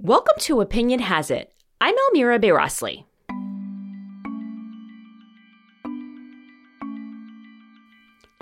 Welcome 0.00 0.34
to 0.40 0.60
Opinion 0.60 0.98
Has 0.98 1.30
It. 1.30 1.52
I'm 1.80 1.94
Elmira 2.08 2.40
Bayrasli. 2.40 3.04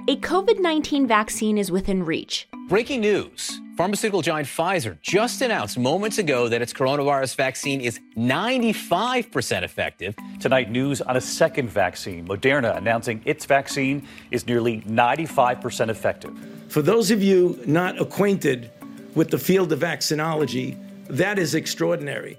A 0.09 0.17
COVID 0.17 0.61
19 0.61 1.07
vaccine 1.07 1.59
is 1.59 1.71
within 1.71 2.05
reach. 2.05 2.49
Breaking 2.69 3.03
news. 3.03 3.61
Pharmaceutical 3.77 4.23
giant 4.23 4.49
Pfizer 4.49 4.99
just 5.03 5.43
announced 5.43 5.79
moments 5.79 6.17
ago 6.17 6.49
that 6.49 6.63
its 6.63 6.73
coronavirus 6.73 7.37
vaccine 7.37 7.83
is 7.83 8.01
95% 8.17 9.63
effective. 9.63 10.17
Tonight, 10.41 10.71
news 10.71 11.03
on 11.03 11.19
a 11.19 11.21
second 11.21 11.69
vaccine. 11.69 12.27
Moderna 12.27 12.79
announcing 12.79 13.21
its 13.27 13.45
vaccine 13.45 14.09
is 14.31 14.47
nearly 14.47 14.81
95% 14.83 15.91
effective. 15.91 16.33
For 16.69 16.81
those 16.81 17.11
of 17.11 17.23
you 17.23 17.63
not 17.67 18.01
acquainted 18.01 18.71
with 19.15 19.31
the 19.31 19.39
field 19.39 19.71
of 19.73 19.81
vaccinology, 19.81 20.79
that 21.13 21.39
is 21.39 21.55
extraordinary. 21.55 22.39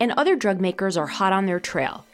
And 0.00 0.10
other 0.12 0.34
drug 0.34 0.60
makers 0.60 0.96
are 0.96 1.06
hot 1.06 1.32
on 1.32 1.46
their 1.46 1.60
trail. 1.60 2.04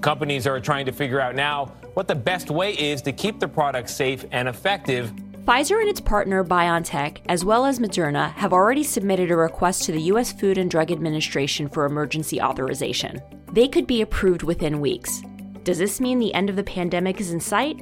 Companies 0.00 0.46
are 0.46 0.58
trying 0.60 0.86
to 0.86 0.92
figure 0.92 1.20
out 1.20 1.34
now 1.34 1.66
what 1.92 2.08
the 2.08 2.14
best 2.14 2.50
way 2.50 2.72
is 2.72 3.02
to 3.02 3.12
keep 3.12 3.38
the 3.38 3.48
product 3.48 3.90
safe 3.90 4.24
and 4.32 4.48
effective. 4.48 5.12
Pfizer 5.44 5.78
and 5.78 5.90
its 5.90 6.00
partner 6.00 6.42
BioNTech, 6.42 7.18
as 7.28 7.44
well 7.44 7.66
as 7.66 7.78
Moderna, 7.78 8.32
have 8.32 8.54
already 8.54 8.82
submitted 8.82 9.30
a 9.30 9.36
request 9.36 9.84
to 9.84 9.92
the 9.92 10.00
U.S. 10.02 10.32
Food 10.32 10.56
and 10.56 10.70
Drug 10.70 10.90
Administration 10.90 11.68
for 11.68 11.84
emergency 11.84 12.40
authorization. 12.40 13.20
They 13.52 13.68
could 13.68 13.86
be 13.86 14.00
approved 14.00 14.42
within 14.42 14.80
weeks. 14.80 15.22
Does 15.64 15.76
this 15.76 16.00
mean 16.00 16.18
the 16.18 16.32
end 16.32 16.48
of 16.48 16.56
the 16.56 16.64
pandemic 16.64 17.20
is 17.20 17.30
in 17.30 17.40
sight? 17.40 17.76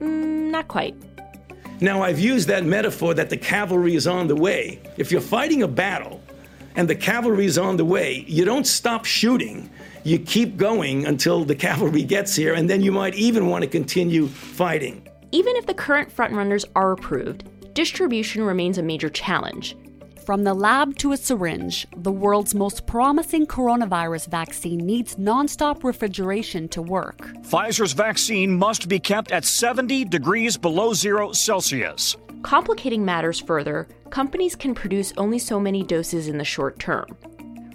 Mm, 0.00 0.50
not 0.50 0.68
quite. 0.68 0.94
Now, 1.80 2.02
I've 2.02 2.20
used 2.20 2.46
that 2.48 2.64
metaphor 2.64 3.14
that 3.14 3.30
the 3.30 3.36
cavalry 3.36 3.94
is 3.94 4.06
on 4.06 4.28
the 4.28 4.36
way. 4.36 4.80
If 4.98 5.10
you're 5.10 5.20
fighting 5.20 5.62
a 5.62 5.68
battle 5.68 6.20
and 6.74 6.88
the 6.88 6.94
cavalry 6.94 7.46
is 7.46 7.58
on 7.58 7.76
the 7.76 7.84
way, 7.84 8.24
you 8.26 8.44
don't 8.44 8.66
stop 8.66 9.04
shooting. 9.04 9.70
You 10.02 10.18
keep 10.18 10.56
going 10.56 11.06
until 11.06 11.44
the 11.44 11.54
cavalry 11.54 12.02
gets 12.02 12.34
here, 12.36 12.54
and 12.54 12.68
then 12.68 12.82
you 12.82 12.92
might 12.92 13.14
even 13.14 13.46
want 13.46 13.62
to 13.62 13.68
continue 13.68 14.26
fighting. 14.26 15.06
Even 15.32 15.56
if 15.56 15.66
the 15.66 15.74
current 15.74 16.14
frontrunners 16.14 16.64
are 16.76 16.92
approved, 16.92 17.44
distribution 17.74 18.42
remains 18.42 18.78
a 18.78 18.82
major 18.82 19.08
challenge. 19.08 19.76
From 20.24 20.44
the 20.44 20.54
lab 20.54 20.96
to 20.98 21.12
a 21.12 21.18
syringe, 21.18 21.86
the 21.98 22.10
world's 22.10 22.54
most 22.54 22.86
promising 22.86 23.46
coronavirus 23.46 24.28
vaccine 24.28 24.78
needs 24.78 25.16
nonstop 25.16 25.84
refrigeration 25.84 26.66
to 26.68 26.80
work. 26.80 27.18
Pfizer's 27.42 27.92
vaccine 27.92 28.56
must 28.56 28.88
be 28.88 28.98
kept 28.98 29.32
at 29.32 29.44
70 29.44 30.06
degrees 30.06 30.56
below 30.56 30.94
zero 30.94 31.32
Celsius. 31.32 32.16
Complicating 32.40 33.04
matters 33.04 33.38
further, 33.38 33.86
companies 34.08 34.56
can 34.56 34.74
produce 34.74 35.12
only 35.18 35.38
so 35.38 35.60
many 35.60 35.82
doses 35.82 36.26
in 36.26 36.38
the 36.38 36.44
short 36.44 36.78
term. 36.78 37.04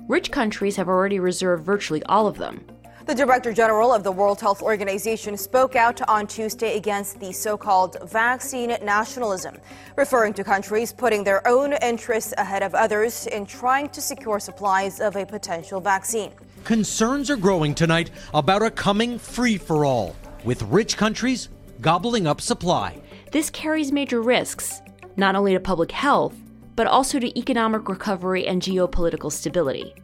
Rich 0.08 0.32
countries 0.32 0.76
have 0.76 0.90
already 0.90 1.20
reserved 1.20 1.64
virtually 1.64 2.02
all 2.06 2.26
of 2.26 2.40
them. 2.40 2.66
The 3.10 3.16
Director 3.16 3.52
General 3.52 3.92
of 3.92 4.04
the 4.04 4.12
World 4.12 4.40
Health 4.40 4.62
Organization 4.62 5.36
spoke 5.36 5.76
out 5.76 6.00
on 6.08 6.28
Tuesday 6.28 6.78
against 6.78 7.20
the 7.20 7.32
so 7.32 7.58
called 7.58 7.98
vaccine 8.04 8.78
nationalism, 8.84 9.58
referring 9.96 10.36
to 10.36 10.44
countries 10.44 10.94
putting 10.94 11.24
their 11.24 11.42
own 11.48 11.74
interests 11.82 12.36
ahead 12.38 12.62
of 12.62 12.76
others 12.76 13.26
in 13.26 13.48
trying 13.48 13.90
to 13.90 14.00
secure 14.00 14.40
supplies 14.40 15.00
of 15.00 15.16
a 15.16 15.26
potential 15.26 15.82
vaccine. 15.82 16.32
Concerns 16.66 17.32
are 17.32 17.36
growing 17.36 17.74
tonight 17.74 18.12
about 18.32 18.62
a 18.62 18.70
coming 18.70 19.18
free 19.18 19.58
for 19.58 19.86
all, 19.86 20.16
with 20.44 20.62
rich 20.62 20.96
countries 20.96 21.50
gobbling 21.82 22.28
up 22.28 22.40
supply. 22.40 23.02
This 23.32 23.50
carries 23.50 23.92
major 23.92 24.22
risks, 24.22 24.84
not 25.18 25.36
only 25.36 25.54
to 25.54 25.60
public 25.60 25.92
health, 25.92 26.36
but 26.76 26.86
also 26.86 27.18
to 27.18 27.40
economic 27.40 27.90
recovery 27.90 28.46
and 28.46 28.62
geopolitical 28.62 29.32
stability. 29.32 29.96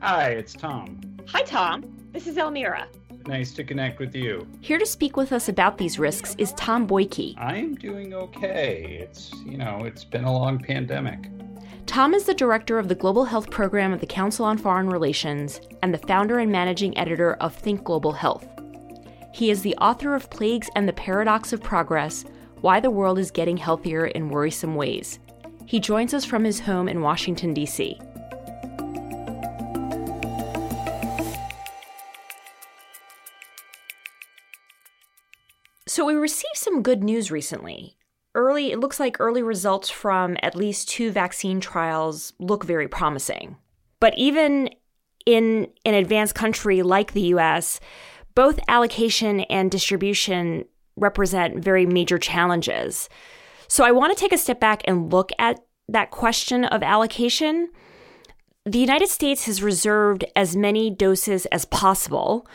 Hi, 0.00 0.30
it's 0.30 0.54
Tom. 0.54 0.98
Hi, 1.26 1.42
Tom. 1.42 1.84
This 2.12 2.26
is 2.26 2.38
Elmira. 2.38 2.88
Nice 3.26 3.52
to 3.52 3.62
connect 3.62 3.98
with 3.98 4.14
you. 4.14 4.48
Here 4.62 4.78
to 4.78 4.86
speak 4.86 5.18
with 5.18 5.30
us 5.30 5.50
about 5.50 5.76
these 5.76 5.98
risks 5.98 6.34
is 6.38 6.54
Tom 6.54 6.88
Bollyky. 6.88 7.34
I 7.36 7.58
am 7.58 7.74
doing 7.74 8.14
okay. 8.14 8.98
It's, 9.02 9.30
you 9.44 9.58
know, 9.58 9.84
it's 9.84 10.02
been 10.02 10.24
a 10.24 10.32
long 10.32 10.58
pandemic. 10.58 11.28
Tom 11.84 12.14
is 12.14 12.24
the 12.24 12.32
director 12.32 12.78
of 12.78 12.88
the 12.88 12.94
Global 12.94 13.26
Health 13.26 13.50
Program 13.50 13.92
of 13.92 14.00
the 14.00 14.06
Council 14.06 14.46
on 14.46 14.56
Foreign 14.56 14.88
Relations 14.88 15.60
and 15.82 15.92
the 15.92 15.98
founder 15.98 16.38
and 16.38 16.50
managing 16.50 16.96
editor 16.96 17.34
of 17.34 17.54
Think 17.54 17.84
Global 17.84 18.12
Health. 18.12 18.48
He 19.34 19.50
is 19.50 19.60
the 19.60 19.76
author 19.76 20.14
of 20.14 20.30
Plagues 20.30 20.70
and 20.76 20.88
the 20.88 20.94
Paradox 20.94 21.52
of 21.52 21.62
Progress 21.62 22.24
Why 22.62 22.80
the 22.80 22.90
World 22.90 23.18
is 23.18 23.30
Getting 23.30 23.58
Healthier 23.58 24.06
in 24.06 24.30
Worrisome 24.30 24.76
Ways. 24.76 25.18
He 25.66 25.78
joins 25.78 26.14
us 26.14 26.24
from 26.24 26.42
his 26.42 26.58
home 26.58 26.88
in 26.88 27.02
Washington, 27.02 27.52
D.C. 27.52 28.00
So 35.90 36.04
we 36.04 36.14
received 36.14 36.54
some 36.54 36.84
good 36.84 37.02
news 37.02 37.32
recently. 37.32 37.96
Early, 38.36 38.70
it 38.70 38.78
looks 38.78 39.00
like 39.00 39.18
early 39.18 39.42
results 39.42 39.90
from 39.90 40.36
at 40.40 40.54
least 40.54 40.88
two 40.88 41.10
vaccine 41.10 41.58
trials 41.58 42.32
look 42.38 42.62
very 42.64 42.86
promising. 42.86 43.56
But 43.98 44.16
even 44.16 44.70
in 45.26 45.66
an 45.84 45.94
advanced 45.94 46.36
country 46.36 46.82
like 46.82 47.12
the 47.12 47.34
US, 47.34 47.80
both 48.36 48.60
allocation 48.68 49.40
and 49.50 49.68
distribution 49.68 50.64
represent 50.94 51.58
very 51.58 51.86
major 51.86 52.18
challenges. 52.18 53.08
So 53.66 53.82
I 53.82 53.90
want 53.90 54.16
to 54.16 54.20
take 54.20 54.32
a 54.32 54.38
step 54.38 54.60
back 54.60 54.82
and 54.84 55.12
look 55.12 55.32
at 55.40 55.58
that 55.88 56.12
question 56.12 56.64
of 56.66 56.84
allocation. 56.84 57.68
The 58.64 58.78
United 58.78 59.08
States 59.08 59.46
has 59.46 59.60
reserved 59.60 60.24
as 60.36 60.54
many 60.54 60.88
doses 60.88 61.46
as 61.46 61.64
possible 61.64 62.46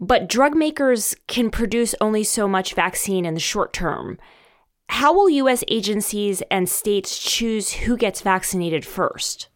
but 0.00 0.28
drug 0.28 0.54
makers 0.56 1.14
can 1.26 1.50
produce 1.50 1.94
only 2.00 2.24
so 2.24 2.48
much 2.48 2.74
vaccine 2.74 3.26
in 3.26 3.34
the 3.34 3.40
short 3.40 3.72
term. 3.72 4.18
How 4.88 5.12
will 5.12 5.30
U.S. 5.30 5.62
agencies 5.68 6.42
and 6.50 6.68
states 6.68 7.18
choose 7.18 7.70
who 7.70 7.96
gets 7.96 8.22
vaccinated 8.22 8.84
first? 8.84 9.48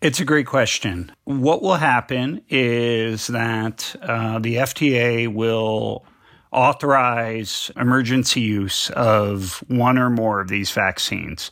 It's 0.00 0.20
a 0.20 0.24
great 0.24 0.46
question. 0.46 1.12
What 1.24 1.60
will 1.60 1.76
happen 1.76 2.42
is 2.48 3.26
that 3.26 3.94
uh, 4.00 4.38
the 4.38 4.56
FDA 4.56 5.32
will 5.32 6.06
authorize 6.52 7.70
emergency 7.76 8.40
use 8.40 8.90
of 8.90 9.62
one 9.68 9.98
or 9.98 10.08
more 10.08 10.40
of 10.40 10.48
these 10.48 10.70
vaccines. 10.70 11.50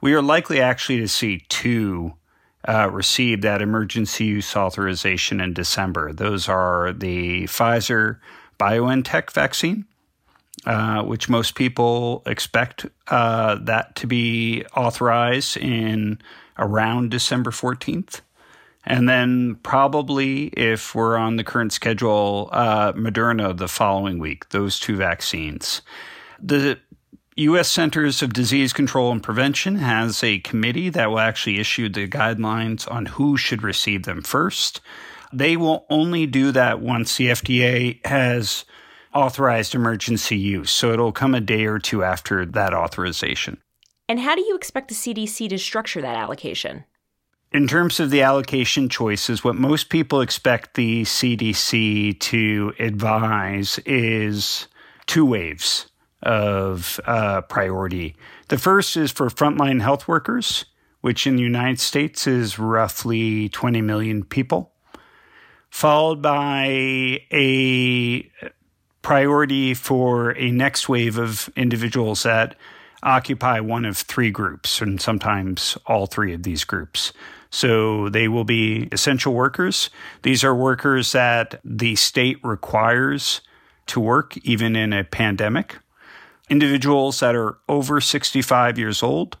We 0.00 0.14
are 0.14 0.22
likely 0.22 0.60
actually 0.60 0.98
to 0.98 1.08
see 1.08 1.44
two 1.48 2.14
uh, 2.66 2.88
received 2.90 3.42
that 3.42 3.62
emergency 3.62 4.24
use 4.24 4.56
authorization 4.56 5.40
in 5.40 5.52
December. 5.52 6.12
Those 6.12 6.48
are 6.48 6.92
the 6.92 7.44
Pfizer 7.44 8.18
BioNTech 8.58 9.30
vaccine, 9.30 9.84
uh, 10.64 11.02
which 11.02 11.28
most 11.28 11.54
people 11.54 12.22
expect 12.26 12.86
uh, 13.08 13.56
that 13.62 13.96
to 13.96 14.06
be 14.06 14.64
authorized 14.76 15.56
in 15.56 16.18
around 16.58 17.10
December 17.10 17.50
14th. 17.50 18.20
And 18.84 19.08
then 19.08 19.56
probably, 19.62 20.46
if 20.48 20.94
we're 20.94 21.16
on 21.16 21.36
the 21.36 21.44
current 21.44 21.72
schedule, 21.72 22.48
uh, 22.52 22.92
Moderna 22.92 23.56
the 23.56 23.68
following 23.68 24.18
week, 24.18 24.48
those 24.50 24.78
two 24.78 24.96
vaccines. 24.96 25.82
The 26.40 26.78
U.S. 27.38 27.70
Centers 27.70 28.22
of 28.22 28.32
Disease 28.32 28.72
Control 28.72 29.12
and 29.12 29.22
Prevention 29.22 29.76
has 29.76 30.24
a 30.24 30.38
committee 30.38 30.88
that 30.88 31.10
will 31.10 31.18
actually 31.18 31.60
issue 31.60 31.90
the 31.90 32.08
guidelines 32.08 32.90
on 32.90 33.04
who 33.04 33.36
should 33.36 33.62
receive 33.62 34.04
them 34.04 34.22
first. 34.22 34.80
They 35.34 35.58
will 35.58 35.84
only 35.90 36.24
do 36.26 36.50
that 36.52 36.80
once 36.80 37.14
the 37.14 37.26
FDA 37.26 38.04
has 38.06 38.64
authorized 39.12 39.74
emergency 39.74 40.38
use. 40.38 40.70
So 40.70 40.92
it'll 40.92 41.12
come 41.12 41.34
a 41.34 41.42
day 41.42 41.66
or 41.66 41.78
two 41.78 42.02
after 42.02 42.46
that 42.46 42.72
authorization. 42.72 43.58
And 44.08 44.18
how 44.18 44.34
do 44.34 44.40
you 44.40 44.56
expect 44.56 44.88
the 44.88 44.94
CDC 44.94 45.50
to 45.50 45.58
structure 45.58 46.00
that 46.00 46.16
allocation? 46.16 46.84
In 47.52 47.68
terms 47.68 48.00
of 48.00 48.08
the 48.08 48.22
allocation 48.22 48.88
choices, 48.88 49.44
what 49.44 49.56
most 49.56 49.90
people 49.90 50.22
expect 50.22 50.72
the 50.72 51.02
CDC 51.02 52.18
to 52.18 52.72
advise 52.78 53.78
is 53.84 54.68
two 55.06 55.26
waves 55.26 55.90
of 56.22 57.00
uh, 57.04 57.42
priority. 57.42 58.16
The 58.48 58.58
first 58.58 58.96
is 58.96 59.12
for 59.12 59.28
frontline 59.28 59.82
health 59.82 60.08
workers, 60.08 60.64
which 61.00 61.26
in 61.26 61.36
the 61.36 61.42
United 61.42 61.80
States 61.80 62.26
is 62.26 62.58
roughly 62.58 63.48
20 63.50 63.82
million 63.82 64.24
people, 64.24 64.72
followed 65.70 66.22
by 66.22 66.66
a 67.32 68.30
priority 69.02 69.72
for 69.74 70.36
a 70.36 70.50
next 70.50 70.88
wave 70.88 71.18
of 71.18 71.48
individuals 71.54 72.24
that 72.24 72.56
occupy 73.02 73.60
one 73.60 73.84
of 73.84 73.96
three 73.96 74.30
groups, 74.30 74.80
and 74.80 75.00
sometimes 75.00 75.78
all 75.86 76.06
three 76.06 76.32
of 76.32 76.42
these 76.42 76.64
groups. 76.64 77.12
So 77.50 78.08
they 78.08 78.26
will 78.26 78.44
be 78.44 78.88
essential 78.90 79.32
workers. 79.32 79.90
These 80.22 80.42
are 80.42 80.54
workers 80.54 81.12
that 81.12 81.60
the 81.64 81.94
state 81.94 82.38
requires 82.42 83.40
to 83.86 84.00
work 84.00 84.36
even 84.38 84.74
in 84.74 84.92
a 84.92 85.04
pandemic. 85.04 85.78
Individuals 86.48 87.20
that 87.20 87.34
are 87.34 87.58
over 87.68 88.00
65 88.00 88.78
years 88.78 89.02
old. 89.02 89.38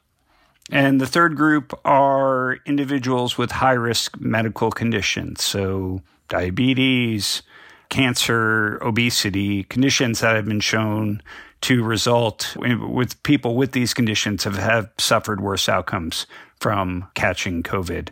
And 0.70 1.00
the 1.00 1.06
third 1.06 1.36
group 1.36 1.78
are 1.84 2.58
individuals 2.66 3.38
with 3.38 3.52
high 3.52 3.72
risk 3.72 4.18
medical 4.18 4.70
conditions. 4.70 5.42
So, 5.44 6.02
diabetes, 6.28 7.42
cancer, 7.88 8.82
obesity, 8.82 9.62
conditions 9.64 10.20
that 10.20 10.34
have 10.34 10.46
been 10.46 10.60
shown 10.60 11.22
to 11.62 11.84
result 11.84 12.56
with 12.56 13.22
people 13.22 13.54
with 13.54 13.72
these 13.72 13.94
conditions 13.94 14.44
have, 14.44 14.56
have 14.56 14.90
suffered 14.98 15.40
worse 15.40 15.68
outcomes 15.68 16.26
from 16.60 17.08
catching 17.14 17.62
COVID. 17.62 18.08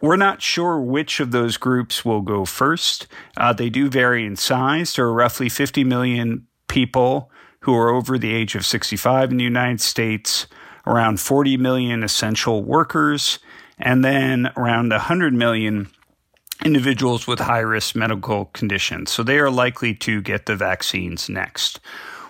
We're 0.00 0.16
not 0.16 0.42
sure 0.42 0.80
which 0.80 1.20
of 1.20 1.30
those 1.30 1.56
groups 1.56 2.04
will 2.04 2.22
go 2.22 2.44
first. 2.44 3.06
Uh, 3.36 3.52
they 3.52 3.70
do 3.70 3.88
vary 3.88 4.26
in 4.26 4.36
size. 4.36 4.94
There 4.94 5.04
are 5.04 5.12
roughly 5.12 5.48
50 5.48 5.84
million 5.84 6.46
people 6.68 7.30
who 7.62 7.74
are 7.74 7.90
over 7.90 8.18
the 8.18 8.34
age 8.34 8.54
of 8.54 8.66
65 8.66 9.30
in 9.30 9.38
the 9.38 9.44
United 9.44 9.80
States, 9.80 10.46
around 10.86 11.20
40 11.20 11.56
million 11.56 12.02
essential 12.02 12.62
workers, 12.62 13.38
and 13.78 14.04
then 14.04 14.50
around 14.56 14.90
100 14.90 15.32
million 15.32 15.88
individuals 16.64 17.26
with 17.26 17.40
high 17.40 17.60
risk 17.60 17.94
medical 17.96 18.46
conditions. 18.46 19.10
So 19.10 19.22
they 19.22 19.38
are 19.38 19.50
likely 19.50 19.94
to 19.96 20.20
get 20.22 20.46
the 20.46 20.56
vaccines 20.56 21.28
next. 21.28 21.80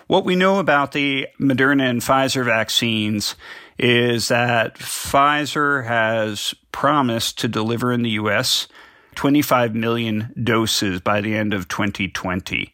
What 0.07 0.25
we 0.25 0.35
know 0.35 0.59
about 0.59 0.91
the 0.91 1.27
Moderna 1.39 1.89
and 1.89 2.01
Pfizer 2.01 2.45
vaccines 2.45 3.35
is 3.77 4.27
that 4.27 4.75
Pfizer 4.75 5.85
has 5.85 6.53
promised 6.71 7.39
to 7.39 7.47
deliver 7.47 7.91
in 7.91 8.03
the 8.03 8.11
US 8.11 8.67
25 9.15 9.75
million 9.75 10.33
doses 10.43 10.99
by 10.99 11.21
the 11.21 11.35
end 11.35 11.53
of 11.53 11.67
2020. 11.67 12.72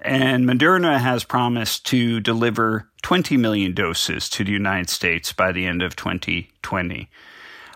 And 0.00 0.44
Moderna 0.44 0.98
has 0.98 1.24
promised 1.24 1.86
to 1.86 2.20
deliver 2.20 2.88
20 3.02 3.36
million 3.36 3.74
doses 3.74 4.28
to 4.30 4.44
the 4.44 4.52
United 4.52 4.88
States 4.88 5.32
by 5.32 5.52
the 5.52 5.66
end 5.66 5.82
of 5.82 5.96
2020. 5.96 7.08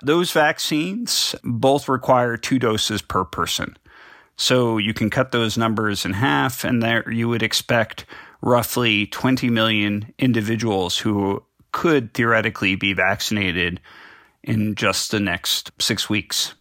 Those 0.02 0.32
vaccines 0.32 1.34
both 1.42 1.88
require 1.88 2.36
two 2.36 2.58
doses 2.58 3.02
per 3.02 3.24
person. 3.24 3.76
So 4.36 4.78
you 4.78 4.94
can 4.94 5.10
cut 5.10 5.30
those 5.30 5.58
numbers 5.58 6.04
in 6.04 6.14
half, 6.14 6.64
and 6.64 6.82
there 6.82 7.08
you 7.10 7.28
would 7.28 7.42
expect 7.42 8.06
roughly 8.40 9.06
20 9.06 9.48
million 9.50 10.12
individuals 10.18 10.98
who 10.98 11.42
could 11.70 12.12
theoretically 12.14 12.74
be 12.74 12.92
vaccinated 12.92 13.80
in 14.42 14.74
just 14.74 15.10
the 15.10 15.20
next 15.20 15.70
six 15.80 16.10
weeks. 16.10 16.54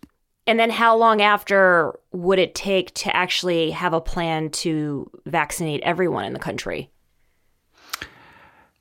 And 0.47 0.59
then 0.59 0.69
how 0.69 0.97
long 0.97 1.21
after 1.21 1.93
would 2.11 2.39
it 2.39 2.55
take 2.55 2.93
to 2.95 3.15
actually 3.15 3.71
have 3.71 3.93
a 3.93 4.01
plan 4.01 4.49
to 4.49 5.09
vaccinate 5.25 5.81
everyone 5.83 6.25
in 6.25 6.33
the 6.33 6.39
country? 6.39 6.89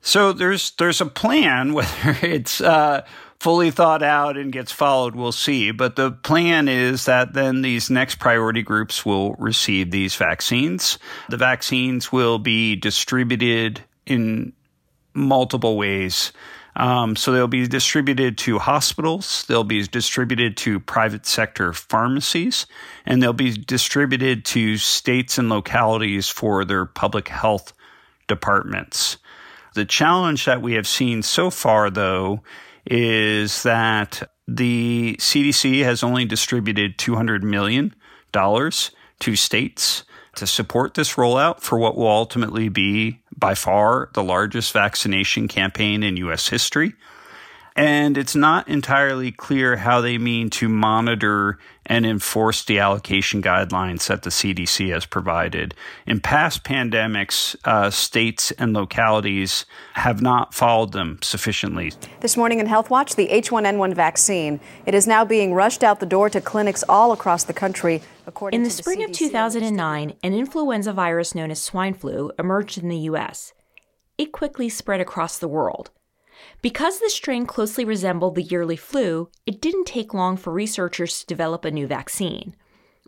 So 0.01 0.33
there's 0.33 0.71
there's 0.71 1.01
a 1.01 1.05
plan 1.05 1.73
whether 1.75 2.17
it's 2.23 2.61
uh, 2.61 3.05
fully 3.39 3.71
thought 3.71 4.01
out 4.03 4.37
and 4.37 4.51
gets 4.51 4.71
followed 4.71 5.15
we'll 5.15 5.31
see 5.31 5.71
but 5.71 5.95
the 5.95 6.11
plan 6.11 6.67
is 6.67 7.05
that 7.05 7.33
then 7.33 7.63
these 7.63 7.89
next 7.89 8.19
priority 8.19 8.61
groups 8.61 9.03
will 9.03 9.33
receive 9.39 9.89
these 9.89 10.15
vaccines 10.15 10.99
the 11.27 11.37
vaccines 11.37 12.11
will 12.11 12.37
be 12.37 12.75
distributed 12.75 13.81
in 14.05 14.53
multiple 15.13 15.77
ways. 15.77 16.31
Um, 16.75 17.15
so 17.15 17.31
they'll 17.31 17.47
be 17.47 17.67
distributed 17.67 18.37
to 18.39 18.59
hospitals, 18.59 19.43
they'll 19.47 19.65
be 19.65 19.85
distributed 19.85 20.55
to 20.57 20.79
private 20.79 21.25
sector 21.25 21.73
pharmacies, 21.73 22.65
and 23.05 23.21
they'll 23.21 23.33
be 23.33 23.51
distributed 23.51 24.45
to 24.45 24.77
states 24.77 25.37
and 25.37 25.49
localities 25.49 26.29
for 26.29 26.63
their 26.63 26.85
public 26.85 27.27
health 27.27 27.73
departments. 28.27 29.17
The 29.73 29.85
challenge 29.85 30.45
that 30.45 30.61
we 30.61 30.73
have 30.73 30.87
seen 30.87 31.23
so 31.23 31.49
far, 31.49 31.89
though, 31.89 32.41
is 32.85 33.63
that 33.63 34.29
the 34.47 35.15
CDC 35.19 35.83
has 35.83 36.03
only 36.03 36.25
distributed 36.25 36.97
$200 36.97 37.43
million 37.43 37.95
to 38.33 39.35
states 39.35 40.03
to 40.35 40.47
support 40.47 40.93
this 40.93 41.15
rollout 41.15 41.61
for 41.61 41.77
what 41.77 41.95
will 41.95 42.07
ultimately 42.07 42.69
be 42.69 43.20
by 43.41 43.55
far 43.55 44.09
the 44.13 44.23
largest 44.23 44.71
vaccination 44.71 45.49
campaign 45.49 46.03
in 46.03 46.15
U.S. 46.15 46.47
history. 46.47 46.93
And 47.75 48.17
it's 48.17 48.35
not 48.35 48.69
entirely 48.69 49.31
clear 49.33 49.75
how 49.75 49.99
they 49.99 50.17
mean 50.17 50.49
to 50.51 50.69
monitor 50.69 51.57
and 51.91 52.05
enforce 52.05 52.63
the 52.63 52.79
allocation 52.79 53.41
guidelines 53.41 54.07
that 54.07 54.21
the 54.21 54.29
CDC 54.29 54.93
has 54.93 55.05
provided. 55.05 55.75
In 56.07 56.21
past 56.21 56.63
pandemics, 56.63 57.53
uh, 57.65 57.89
states 57.89 58.51
and 58.51 58.71
localities 58.71 59.65
have 59.95 60.21
not 60.21 60.53
followed 60.53 60.93
them 60.93 61.19
sufficiently. 61.21 61.91
This 62.21 62.37
morning 62.37 62.61
in 62.61 62.67
Health 62.67 62.89
Watch, 62.89 63.17
the 63.17 63.27
H1N1 63.27 63.93
vaccine. 63.93 64.61
It 64.85 64.93
is 64.93 65.05
now 65.05 65.25
being 65.25 65.53
rushed 65.53 65.83
out 65.83 65.99
the 65.99 66.05
door 66.05 66.29
to 66.29 66.39
clinics 66.39 66.81
all 66.87 67.11
across 67.11 67.43
the 67.43 67.51
country. 67.51 68.01
According 68.25 68.61
in 68.61 68.63
the 68.63 68.69
to 68.69 68.75
spring 68.77 68.99
the 68.99 69.05
of 69.05 69.11
2009, 69.11 70.13
an 70.23 70.33
influenza 70.33 70.93
virus 70.93 71.35
known 71.35 71.51
as 71.51 71.61
swine 71.61 71.93
flu 71.93 72.31
emerged 72.39 72.77
in 72.77 72.87
the 72.87 72.99
U.S. 72.99 73.51
It 74.17 74.31
quickly 74.31 74.69
spread 74.69 75.01
across 75.01 75.37
the 75.37 75.49
world. 75.49 75.91
Because 76.61 76.99
the 76.99 77.09
strain 77.09 77.47
closely 77.47 77.83
resembled 77.83 78.35
the 78.35 78.43
yearly 78.43 78.75
flu, 78.75 79.29
it 79.47 79.59
didn't 79.61 79.85
take 79.85 80.13
long 80.13 80.37
for 80.37 80.53
researchers 80.53 81.19
to 81.19 81.25
develop 81.25 81.65
a 81.65 81.71
new 81.71 81.87
vaccine. 81.87 82.55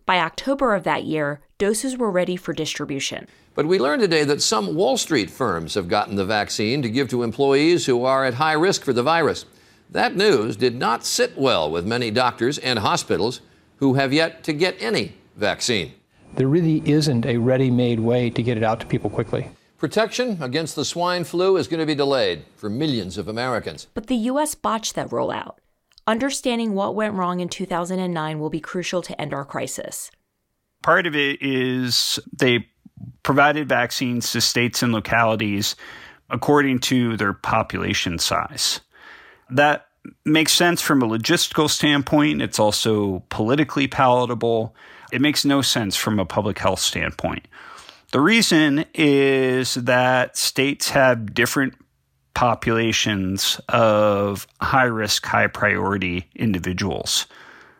By 0.07 0.17
October 0.17 0.73
of 0.73 0.83
that 0.85 1.03
year, 1.03 1.39
doses 1.59 1.95
were 1.95 2.09
ready 2.09 2.35
for 2.35 2.51
distribution. 2.51 3.27
But 3.53 3.67
we 3.67 3.77
learned 3.77 4.01
today 4.01 4.23
that 4.23 4.41
some 4.41 4.73
Wall 4.73 4.97
Street 4.97 5.29
firms 5.29 5.75
have 5.75 5.87
gotten 5.87 6.15
the 6.15 6.25
vaccine 6.25 6.81
to 6.81 6.89
give 6.89 7.09
to 7.09 7.21
employees 7.21 7.85
who 7.85 8.03
are 8.05 8.25
at 8.25 8.33
high 8.33 8.53
risk 8.53 8.83
for 8.83 8.91
the 8.91 9.03
virus. 9.03 9.45
That 9.87 10.15
news 10.15 10.55
did 10.55 10.75
not 10.75 11.05
sit 11.05 11.37
well 11.37 11.69
with 11.69 11.85
many 11.85 12.09
doctors 12.09 12.57
and 12.57 12.79
hospitals 12.79 13.41
who 13.75 13.93
have 13.93 14.11
yet 14.11 14.43
to 14.45 14.53
get 14.53 14.81
any 14.81 15.13
vaccine. 15.35 15.93
There 16.35 16.47
really 16.47 16.81
isn't 16.89 17.27
a 17.27 17.37
ready 17.37 17.69
made 17.69 17.99
way 17.99 18.31
to 18.31 18.41
get 18.41 18.57
it 18.57 18.63
out 18.63 18.79
to 18.79 18.87
people 18.87 19.11
quickly. 19.11 19.47
Protection 19.83 20.41
against 20.41 20.77
the 20.77 20.85
swine 20.85 21.25
flu 21.25 21.57
is 21.57 21.67
going 21.67 21.81
to 21.81 21.85
be 21.85 21.93
delayed 21.93 22.45
for 22.55 22.69
millions 22.69 23.17
of 23.17 23.27
Americans. 23.27 23.87
But 23.93 24.07
the 24.07 24.15
U.S. 24.15 24.55
botched 24.55 24.95
that 24.95 25.09
rollout. 25.09 25.55
Understanding 26.07 26.73
what 26.73 26.95
went 26.95 27.15
wrong 27.15 27.41
in 27.41 27.49
2009 27.49 28.39
will 28.39 28.49
be 28.49 28.61
crucial 28.61 29.01
to 29.01 29.19
end 29.19 29.33
our 29.33 29.43
crisis. 29.43 30.09
Part 30.83 31.05
of 31.05 31.17
it 31.17 31.41
is 31.41 32.17
they 32.31 32.69
provided 33.23 33.67
vaccines 33.67 34.31
to 34.31 34.39
states 34.39 34.83
and 34.83 34.93
localities 34.93 35.75
according 36.29 36.79
to 36.79 37.17
their 37.17 37.33
population 37.33 38.19
size. 38.19 38.79
That 39.49 39.87
makes 40.23 40.53
sense 40.53 40.81
from 40.81 41.01
a 41.01 41.07
logistical 41.07 41.69
standpoint. 41.69 42.41
It's 42.41 42.57
also 42.57 43.25
politically 43.27 43.87
palatable. 43.87 44.77
It 45.11 45.19
makes 45.19 45.43
no 45.43 45.61
sense 45.61 45.97
from 45.97 46.19
a 46.19 46.25
public 46.25 46.57
health 46.57 46.79
standpoint. 46.79 47.49
The 48.13 48.21
reason 48.21 48.85
is 48.93 49.73
that 49.73 50.37
states 50.37 50.91
have 50.91 51.33
different 51.33 51.73
populations 52.35 53.59
of 53.67 54.45
high 54.61 54.83
risk, 54.83 55.25
high 55.25 55.47
priority 55.47 56.29
individuals. 56.35 57.25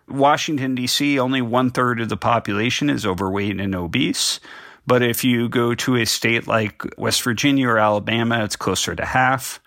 Washington, 0.09 0.73
D.C., 0.73 1.19
only 1.19 1.43
one 1.43 1.69
third 1.69 2.01
of 2.01 2.09
the 2.09 2.17
population 2.17 2.89
is 2.89 3.05
overweight 3.05 3.59
and 3.59 3.75
obese. 3.75 4.39
But 4.87 5.03
if 5.03 5.23
you 5.23 5.49
go 5.49 5.75
to 5.75 5.97
a 5.97 6.05
state 6.05 6.47
like 6.47 6.81
West 6.97 7.21
Virginia 7.21 7.67
or 7.67 7.77
Alabama, 7.77 8.43
it's 8.43 8.55
closer 8.55 8.95
to 8.95 9.05
half. 9.05 9.61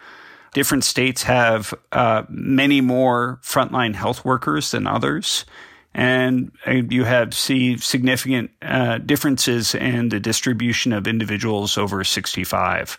Different 0.52 0.82
states 0.82 1.22
have 1.22 1.74
uh, 1.92 2.24
many 2.28 2.80
more 2.80 3.38
frontline 3.40 3.94
health 3.94 4.24
workers 4.24 4.72
than 4.72 4.88
others 4.88 5.44
and 5.96 6.52
you 6.66 7.04
have 7.04 7.32
see 7.32 7.78
significant 7.78 8.50
uh, 8.60 8.98
differences 8.98 9.74
in 9.74 10.10
the 10.10 10.20
distribution 10.20 10.92
of 10.92 11.06
individuals 11.06 11.78
over 11.78 12.04
65. 12.04 12.98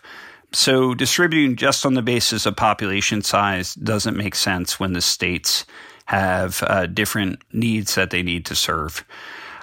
So 0.52 0.94
distributing 0.94 1.54
just 1.54 1.86
on 1.86 1.94
the 1.94 2.02
basis 2.02 2.44
of 2.44 2.56
population 2.56 3.22
size 3.22 3.76
doesn't 3.76 4.16
make 4.16 4.34
sense 4.34 4.80
when 4.80 4.94
the 4.94 5.00
states 5.00 5.64
have 6.06 6.60
uh, 6.66 6.86
different 6.86 7.40
needs 7.52 7.94
that 7.94 8.10
they 8.10 8.24
need 8.24 8.44
to 8.46 8.56
serve. 8.56 9.04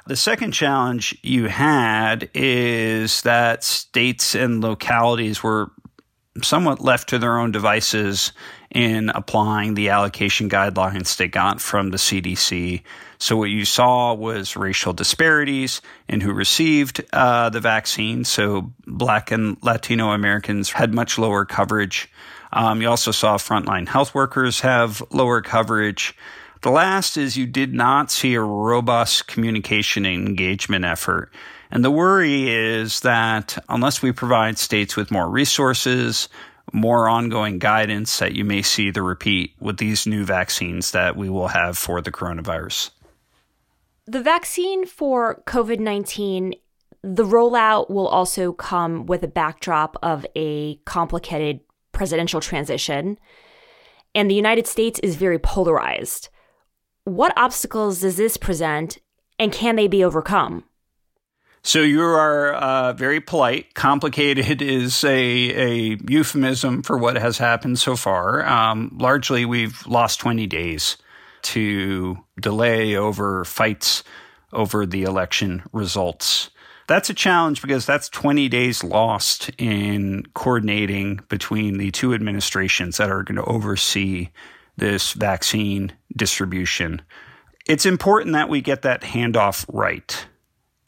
The 0.08 0.16
second 0.16 0.54
challenge 0.54 1.18
you 1.22 1.48
had 1.48 2.30
is 2.34 3.22
that 3.24 3.66
states 3.66 4.34
and 4.34 4.62
localities 4.62 5.44
were 5.44 5.72
somewhat 6.42 6.80
left 6.80 7.10
to 7.10 7.20
their 7.20 7.38
own 7.38 7.52
devices 7.52 8.32
in 8.74 9.10
applying 9.10 9.74
the 9.74 9.90
allocation 9.90 10.50
guidelines 10.50 11.18
they 11.18 11.28
got 11.28 11.60
from 11.60 11.90
the 11.90 11.98
CDC 11.98 12.82
so 13.26 13.36
what 13.36 13.50
you 13.50 13.66
saw 13.66 14.14
was 14.14 14.56
racial 14.56 14.94
disparities 14.94 15.82
in 16.08 16.22
who 16.22 16.32
received 16.32 17.04
uh, 17.12 17.50
the 17.50 17.60
vaccine. 17.60 18.24
So 18.24 18.72
Black 18.86 19.32
and 19.32 19.58
Latino 19.64 20.12
Americans 20.12 20.70
had 20.70 20.94
much 20.94 21.18
lower 21.18 21.44
coverage. 21.44 22.08
Um, 22.54 22.84
you 22.84 22.88
also 22.88 23.10
saw 23.10 23.38
frontline 23.38 23.88
health 23.88 24.14
workers 24.14 24.60
have 24.60 25.02
lower 25.10 25.42
coverage. 25.42 26.16
The 26.62 26.70
last 26.70 27.18
is 27.18 27.36
you 27.36 27.48
did 27.48 27.74
not 27.74 28.12
see 28.12 28.36
a 28.36 28.42
robust 28.42 29.26
communication 29.26 30.06
and 30.06 30.28
engagement 30.28 30.86
effort. 30.86 31.32
And 31.72 31.84
the 31.84 31.90
worry 31.90 32.48
is 32.48 33.00
that 33.00 33.58
unless 33.68 34.04
we 34.04 34.12
provide 34.12 34.60
states 34.60 34.96
with 34.96 35.10
more 35.10 35.28
resources, 35.28 36.30
more 36.72 37.10
ongoing 37.10 37.58
guidance, 37.58 38.20
that 38.20 38.34
you 38.34 38.46
may 38.46 38.62
see 38.62 38.92
the 38.92 39.02
repeat 39.02 39.56
with 39.60 39.78
these 39.78 40.06
new 40.06 40.26
vaccines 40.26 40.92
that 40.92 41.16
we 41.16 41.28
will 41.28 41.48
have 41.48 41.76
for 41.76 42.02
the 42.02 42.12
coronavirus. 42.12 42.92
The 44.08 44.22
vaccine 44.22 44.86
for 44.86 45.42
COVID 45.48 45.80
19, 45.80 46.54
the 47.02 47.24
rollout 47.24 47.90
will 47.90 48.08
also 48.08 48.54
come 48.54 49.08
with 49.08 49.24
a 49.24 49.28
backdrop 49.28 49.98
of 50.04 50.28
a 50.36 50.76
complicated 50.86 51.62
presidential 51.92 52.40
transition. 52.40 53.18
And 54.14 54.30
the 54.30 54.36
United 54.36 54.68
States 54.68 55.00
is 55.00 55.16
very 55.16 55.40
polarized. 55.40 56.30
What 57.04 57.34
obstacles 57.36 58.02
does 58.02 58.18
this 58.18 58.38
present, 58.38 59.00
and 59.40 59.52
can 59.52 59.76
they 59.76 59.88
be 59.88 60.04
overcome? 60.04 60.66
So 61.64 61.82
you 61.82 62.04
are 62.04 62.54
uh, 62.54 62.94
very 62.94 63.20
polite. 63.20 63.74
Complicated 63.74 64.62
is 64.62 65.04
a, 65.04 65.10
a 65.14 65.98
euphemism 66.08 66.84
for 66.84 66.96
what 66.96 67.18
has 67.18 67.40
happened 67.40 67.80
so 67.80 67.96
far. 67.96 68.46
Um, 68.46 68.96
largely, 69.00 69.46
we've 69.46 69.86
lost 69.88 70.20
20 70.20 70.46
days 70.46 70.98
to 71.46 72.18
delay 72.40 72.96
over 72.96 73.46
fights 73.46 74.04
over 74.54 74.86
the 74.86 75.04
election 75.04 75.64
results. 75.72 76.50
That's 76.88 77.10
a 77.10 77.14
challenge 77.14 77.62
because 77.62 77.86
that's 77.86 78.10
20 78.10 78.48
days 78.48 78.84
lost 78.84 79.50
in 79.58 80.26
coordinating 80.34 81.20
between 81.30 81.78
the 81.78 81.92
two 81.92 82.14
administrations 82.14 82.98
that 82.98 83.10
are 83.10 83.24
going 83.24 83.38
to 83.38 83.46
oversee 83.46 84.30
this 84.78 85.14
vaccine 85.14 85.94
distribution. 86.16 87.02
It's 87.66 87.86
important 87.86 88.34
that 88.34 88.50
we 88.50 88.62
get 88.62 88.84
that 88.84 89.02
handoff 89.02 89.66
right 89.68 90.26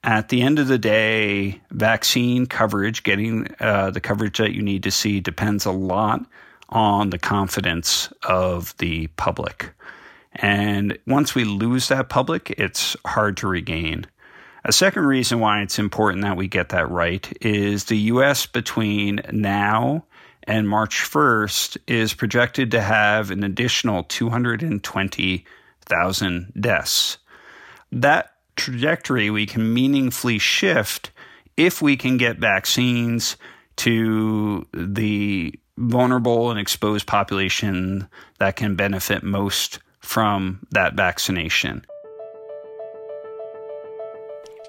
at 0.07 0.29
the 0.29 0.41
end 0.41 0.57
of 0.57 0.67
the 0.67 0.77
day, 0.77 1.61
vaccine 1.71 2.45
coverage, 2.45 3.03
getting 3.03 3.47
uh, 3.59 3.91
the 3.91 3.99
coverage 3.99 4.37
that 4.37 4.53
you 4.53 4.61
need 4.61 4.83
to 4.83 4.91
see, 4.91 5.19
depends 5.19 5.65
a 5.65 5.71
lot 5.71 6.25
on 6.69 7.09
the 7.09 7.19
confidence 7.19 8.11
of 8.23 8.75
the 8.77 9.07
public. 9.17 9.71
And 10.37 10.97
once 11.07 11.35
we 11.35 11.43
lose 11.43 11.89
that 11.89 12.07
public, 12.09 12.51
it's 12.51 12.95
hard 13.05 13.35
to 13.37 13.47
regain. 13.47 14.05
A 14.63 14.71
second 14.71 15.05
reason 15.05 15.39
why 15.39 15.61
it's 15.61 15.79
important 15.79 16.21
that 16.23 16.37
we 16.37 16.47
get 16.47 16.69
that 16.69 16.91
right 16.91 17.35
is 17.41 17.85
the 17.85 17.97
US 17.97 18.45
between 18.45 19.19
now 19.31 20.05
and 20.43 20.69
March 20.69 20.99
1st 20.99 21.77
is 21.87 22.13
projected 22.13 22.69
to 22.71 22.81
have 22.81 23.31
an 23.31 23.43
additional 23.43 24.03
220,000 24.03 26.53
deaths. 26.59 27.17
That 27.91 28.33
trajectory 28.55 29.29
we 29.29 29.45
can 29.45 29.73
meaningfully 29.73 30.39
shift 30.39 31.11
if 31.55 31.81
we 31.81 31.95
can 31.97 32.17
get 32.17 32.37
vaccines 32.37 33.37
to 33.77 34.67
the 34.73 35.57
vulnerable 35.77 36.51
and 36.51 36.59
exposed 36.59 37.07
population 37.07 38.07
that 38.39 38.55
can 38.55 38.75
benefit 38.75 39.23
most 39.23 39.79
from 40.07 40.65
that 40.71 40.93
vaccination. 40.93 41.85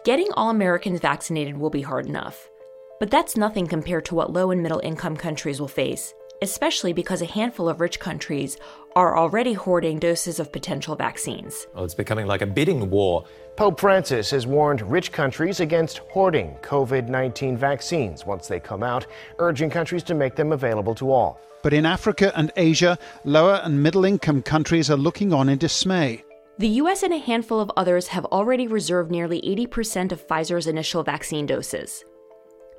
Getting 0.04 0.32
all 0.32 0.50
Americans 0.50 0.98
vaccinated 0.98 1.56
will 1.56 1.70
be 1.70 1.82
hard 1.82 2.06
enough, 2.06 2.50
but 2.98 3.10
that's 3.10 3.36
nothing 3.36 3.68
compared 3.68 4.04
to 4.06 4.16
what 4.16 4.32
low 4.32 4.50
and 4.50 4.62
middle 4.62 4.80
income 4.80 5.16
countries 5.16 5.60
will 5.60 5.68
face, 5.68 6.12
especially 6.42 6.92
because 6.92 7.22
a 7.22 7.26
handful 7.26 7.68
of 7.68 7.80
rich 7.80 8.00
countries 8.00 8.58
are 8.96 9.16
already 9.16 9.52
hoarding 9.52 9.98
doses 9.98 10.40
of 10.40 10.52
potential 10.52 10.96
vaccines. 10.96 11.66
Well, 11.74 11.84
it's 11.84 11.94
becoming 11.94 12.26
like 12.26 12.42
a 12.42 12.46
bidding 12.46 12.90
war 12.90 13.24
Pope 13.58 13.80
Francis 13.80 14.30
has 14.30 14.46
warned 14.46 14.82
rich 14.82 15.10
countries 15.10 15.58
against 15.58 15.98
hoarding 16.12 16.56
COVID 16.62 17.08
19 17.08 17.56
vaccines 17.56 18.24
once 18.24 18.46
they 18.46 18.60
come 18.60 18.84
out, 18.84 19.04
urging 19.40 19.68
countries 19.68 20.04
to 20.04 20.14
make 20.14 20.36
them 20.36 20.52
available 20.52 20.94
to 20.94 21.10
all. 21.10 21.40
But 21.64 21.72
in 21.72 21.84
Africa 21.84 22.30
and 22.36 22.52
Asia, 22.54 22.96
lower 23.24 23.60
and 23.64 23.82
middle 23.82 24.04
income 24.04 24.42
countries 24.42 24.92
are 24.92 24.96
looking 24.96 25.32
on 25.32 25.48
in 25.48 25.58
dismay. 25.58 26.22
The 26.58 26.68
US 26.82 27.02
and 27.02 27.12
a 27.12 27.18
handful 27.18 27.58
of 27.58 27.72
others 27.76 28.06
have 28.06 28.26
already 28.26 28.68
reserved 28.68 29.10
nearly 29.10 29.40
80% 29.40 30.12
of 30.12 30.24
Pfizer's 30.24 30.68
initial 30.68 31.02
vaccine 31.02 31.44
doses. 31.44 32.04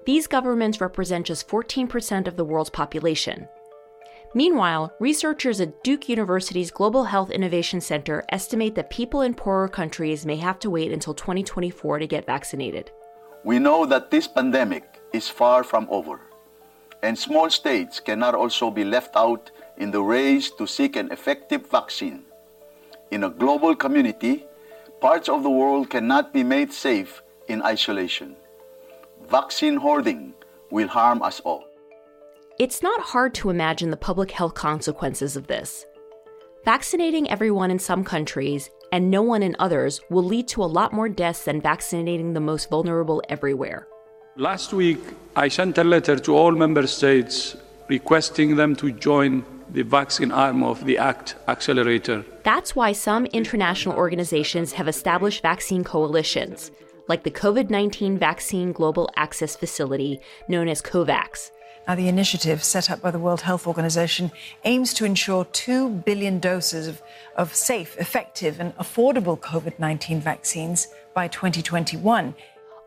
These 0.06 0.28
governments 0.28 0.80
represent 0.80 1.25
just 1.25 1.50
14% 1.50 2.25
of 2.25 2.38
the 2.38 2.46
world's 2.46 2.70
population, 2.70 3.50
Meanwhile, 4.36 4.93
researchers 5.00 5.59
at 5.59 5.83
Duke 5.83 6.07
University's 6.07 6.69
Global 6.69 7.05
Health 7.05 7.31
Innovation 7.31 7.81
Center 7.81 8.24
estimate 8.29 8.75
that 8.75 8.91
people 8.91 9.21
in 9.21 9.33
poorer 9.33 9.67
countries 9.67 10.24
may 10.24 10.36
have 10.36 10.59
to 10.59 10.69
wait 10.69 10.91
until 10.91 11.15
2024 11.15 11.98
to 11.98 12.05
get 12.05 12.27
vaccinated. 12.27 12.91
We 13.43 13.57
know 13.57 13.88
that 13.88 14.12
this 14.12 14.27
pandemic 14.27 15.00
is 15.13 15.27
far 15.27 15.63
from 15.63 15.88
over, 15.89 16.21
and 17.01 17.17
small 17.17 17.50
states 17.50 18.00
cannot 18.00 18.36
also 18.36 18.69
be 18.69 18.83
left 18.83 19.15
out 19.15 19.50
in 19.77 19.89
the 19.89 20.03
race 20.03 20.51
to 20.51 20.67
seek 20.67 20.95
an 20.95 21.12
effective 21.12 21.67
vaccine. 21.67 22.24
In 23.09 23.24
a 23.24 23.31
global 23.31 23.75
community, 23.75 24.45
parts 25.01 25.27
of 25.27 25.41
the 25.41 25.50
world 25.50 25.89
cannot 25.89 26.33
be 26.33 26.43
made 26.43 26.71
safe 26.71 27.24
in 27.48 27.63
isolation. 27.63 28.36
Vaccine 29.27 29.77
hoarding 29.77 30.36
will 30.69 30.88
harm 30.88 31.24
us 31.24 31.39
all. 31.39 31.69
It's 32.60 32.84
not 32.84 33.00
hard 33.00 33.34
to 33.36 33.50
imagine 33.50 33.89
the 33.89 33.96
public 33.96 34.32
health 34.32 34.54
consequences 34.54 35.38
of 35.38 35.48
this. 35.48 35.86
Vaccinating 36.66 37.30
everyone 37.32 37.72
in 37.72 37.80
some 37.80 38.04
countries 38.04 38.70
and 38.92 39.10
no 39.10 39.22
one 39.22 39.44
in 39.44 39.56
others 39.60 40.01
will 40.10 40.25
lead 40.25 40.50
to 40.50 40.62
a 40.66 40.74
lot 40.78 40.92
more 40.92 41.08
deaths 41.08 41.46
than 41.46 41.62
vaccinating 41.62 42.34
the 42.34 42.42
most 42.42 42.70
vulnerable 42.70 43.24
everywhere. 43.30 43.88
Last 44.36 44.74
week, 44.74 45.00
I 45.38 45.48
sent 45.48 45.78
a 45.78 45.86
letter 45.86 46.20
to 46.20 46.36
all 46.36 46.51
member 46.51 46.86
states 46.86 47.56
requesting 47.88 48.58
them 48.58 48.75
to 48.75 48.92
join 48.92 49.46
the 49.70 49.84
vaccine 49.84 50.34
arm 50.34 50.62
of 50.62 50.84
the 50.84 50.98
ACT 50.98 51.36
accelerator. 51.48 52.25
That's 52.44 52.75
why 52.75 52.92
some 52.92 53.25
international 53.28 53.96
organizations 53.96 54.74
have 54.74 54.89
established 54.89 55.44
vaccine 55.44 55.86
coalitions, 55.86 56.72
like 57.08 57.24
the 57.24 57.32
COVID 57.32 57.70
19 57.70 58.18
Vaccine 58.18 58.74
Global 58.74 59.10
Access 59.16 59.56
Facility, 59.56 60.20
known 60.50 60.68
as 60.68 60.82
COVAX. 60.82 61.51
Now, 61.89 61.96
the 61.96 62.08
initiative 62.08 62.63
set 62.63 62.91
up 62.91 63.01
by 63.01 63.10
the 63.10 63.17
World 63.17 63.41
Health 63.41 63.65
Organization 63.65 64.31
aims 64.63 64.93
to 64.93 65.05
ensure 65.05 65.46
2 65.46 65.89
billion 65.89 66.38
doses 66.38 66.88
of, 66.88 67.01
of 67.36 67.55
safe, 67.55 67.98
effective, 67.98 68.60
and 68.60 68.77
affordable 68.77 69.39
COVID 69.39 69.79
19 69.79 70.22
vaccines 70.22 70.89
by 71.15 71.27
2021. 71.27 72.36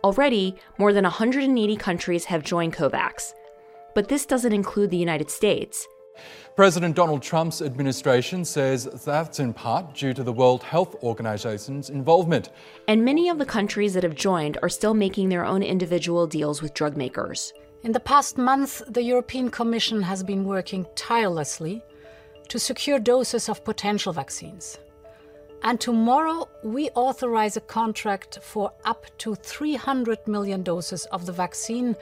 Already, 0.04 0.54
more 0.78 0.92
than 0.92 1.02
180 1.02 1.75
countries 1.78 2.26
have 2.26 2.44
joined 2.44 2.75
COVAX. 2.75 3.35
But 3.97 4.06
this 4.06 4.25
doesn't 4.25 4.52
include 4.52 4.90
the 4.90 4.99
United 4.99 5.32
States. 5.32 5.88
President 6.54 6.94
Donald 6.94 7.23
Trump's 7.23 7.61
administration 7.61 8.44
says 8.44 8.85
that's 9.04 9.40
in 9.40 9.52
part 9.52 9.97
due 9.97 10.14
to 10.14 10.23
the 10.23 10.32
World 10.32 10.62
Health 10.62 10.94
Organization's 11.02 11.90
involvement. 11.90 12.50
And 12.87 13.04
many 13.04 13.28
of 13.28 13.38
the 13.38 13.47
countries 13.47 13.94
that 13.94 14.04
have 14.04 14.14
joined 14.14 14.59
are 14.62 14.68
still 14.68 14.94
making 14.94 15.28
their 15.28 15.44
own 15.44 15.64
individual 15.64 16.28
deals 16.28 16.62
with 16.62 16.73
drug 16.73 16.97
makers. 16.97 17.52
In 17.85 17.91
the 17.91 17.99
past 17.99 18.39
month, 18.39 18.81
the 18.87 19.03
European 19.03 19.51
Commission 19.51 20.03
has 20.03 20.23
been 20.23 20.45
working 20.45 20.87
tirelessly 20.95 21.83
to 22.47 22.61
secure 22.61 23.01
doses 23.01 23.49
of 23.49 23.65
potential 23.65 24.12
vaccines. 24.12 24.79
And 25.65 25.81
tomorrow, 25.81 26.49
we 26.62 26.91
authorize 26.91 27.57
a 27.57 27.61
contract 27.61 28.39
for 28.41 28.73
up 28.85 29.07
to 29.19 29.35
300 29.35 30.29
million 30.29 30.62
doses 30.62 31.07
of 31.07 31.27
the 31.27 31.33
vaccine 31.33 31.97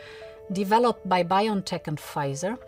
developed 0.52 1.08
by 1.08 1.24
BioNTech 1.24 1.88
and 1.88 1.96
Pfizer 1.96 2.58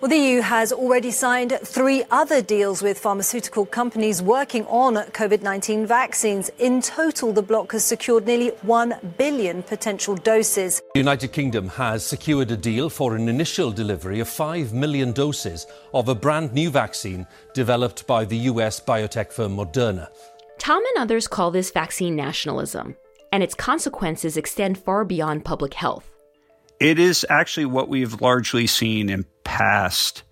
well, 0.00 0.08
the 0.08 0.16
EU 0.16 0.40
has 0.40 0.72
already 0.72 1.10
signed 1.10 1.58
three 1.64 2.04
other 2.10 2.40
deals 2.40 2.82
with 2.82 3.00
pharmaceutical 3.00 3.66
companies 3.66 4.22
working 4.22 4.64
on 4.66 4.94
COVID 4.94 5.42
19 5.42 5.86
vaccines. 5.86 6.50
In 6.58 6.80
total, 6.80 7.32
the 7.32 7.42
bloc 7.42 7.72
has 7.72 7.84
secured 7.84 8.24
nearly 8.24 8.50
1 8.62 9.14
billion 9.18 9.62
potential 9.64 10.14
doses. 10.14 10.80
The 10.94 11.00
United 11.00 11.32
Kingdom 11.32 11.68
has 11.70 12.06
secured 12.06 12.50
a 12.52 12.56
deal 12.56 12.88
for 12.88 13.16
an 13.16 13.28
initial 13.28 13.72
delivery 13.72 14.20
of 14.20 14.28
5 14.28 14.72
million 14.72 15.10
doses 15.10 15.66
of 15.92 16.08
a 16.08 16.14
brand 16.14 16.52
new 16.52 16.70
vaccine 16.70 17.26
developed 17.52 18.06
by 18.06 18.24
the 18.24 18.36
US 18.52 18.78
biotech 18.78 19.32
firm 19.32 19.56
Moderna. 19.56 20.08
Tom 20.58 20.82
and 20.94 21.02
others 21.02 21.26
call 21.26 21.50
this 21.50 21.72
vaccine 21.72 22.14
nationalism, 22.14 22.96
and 23.32 23.42
its 23.42 23.54
consequences 23.54 24.36
extend 24.36 24.78
far 24.78 25.04
beyond 25.04 25.44
public 25.44 25.74
health. 25.74 26.17
It 26.80 27.00
is 27.00 27.26
actually 27.28 27.66
what 27.66 27.88
we've 27.88 28.20
largely 28.20 28.68
seen 28.68 29.10
in 29.10 29.24
past 29.42 30.22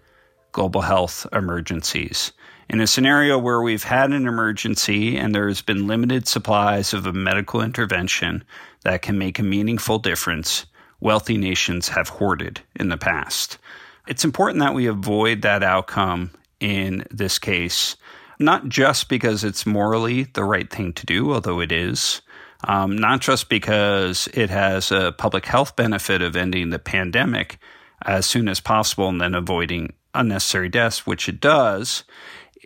global 0.52 0.80
health 0.80 1.26
emergencies. 1.32 2.32
In 2.68 2.80
a 2.80 2.86
scenario 2.86 3.36
where 3.36 3.60
we've 3.60 3.82
had 3.82 4.12
an 4.12 4.26
emergency 4.26 5.16
and 5.16 5.34
there's 5.34 5.60
been 5.60 5.88
limited 5.88 6.28
supplies 6.28 6.94
of 6.94 7.04
a 7.04 7.12
medical 7.12 7.60
intervention 7.60 8.44
that 8.84 9.02
can 9.02 9.18
make 9.18 9.40
a 9.40 9.42
meaningful 9.42 9.98
difference, 9.98 10.66
wealthy 11.00 11.36
nations 11.36 11.88
have 11.88 12.08
hoarded 12.08 12.60
in 12.78 12.90
the 12.90 12.96
past. 12.96 13.58
It's 14.06 14.24
important 14.24 14.60
that 14.60 14.74
we 14.74 14.86
avoid 14.86 15.42
that 15.42 15.64
outcome 15.64 16.30
in 16.60 17.04
this 17.10 17.40
case, 17.40 17.96
not 18.38 18.68
just 18.68 19.08
because 19.08 19.42
it's 19.42 19.66
morally 19.66 20.24
the 20.24 20.44
right 20.44 20.70
thing 20.70 20.92
to 20.92 21.06
do, 21.06 21.32
although 21.32 21.60
it 21.60 21.72
is, 21.72 22.22
um, 22.64 22.96
not 22.96 23.20
just 23.20 23.48
because 23.48 24.28
it 24.34 24.50
has 24.50 24.90
a 24.90 25.12
public 25.12 25.46
health 25.46 25.76
benefit 25.76 26.22
of 26.22 26.36
ending 26.36 26.70
the 26.70 26.78
pandemic 26.78 27.58
as 28.02 28.26
soon 28.26 28.48
as 28.48 28.60
possible 28.60 29.08
and 29.08 29.20
then 29.20 29.34
avoiding 29.34 29.92
unnecessary 30.14 30.68
deaths, 30.68 31.06
which 31.06 31.28
it 31.28 31.40
does. 31.40 32.04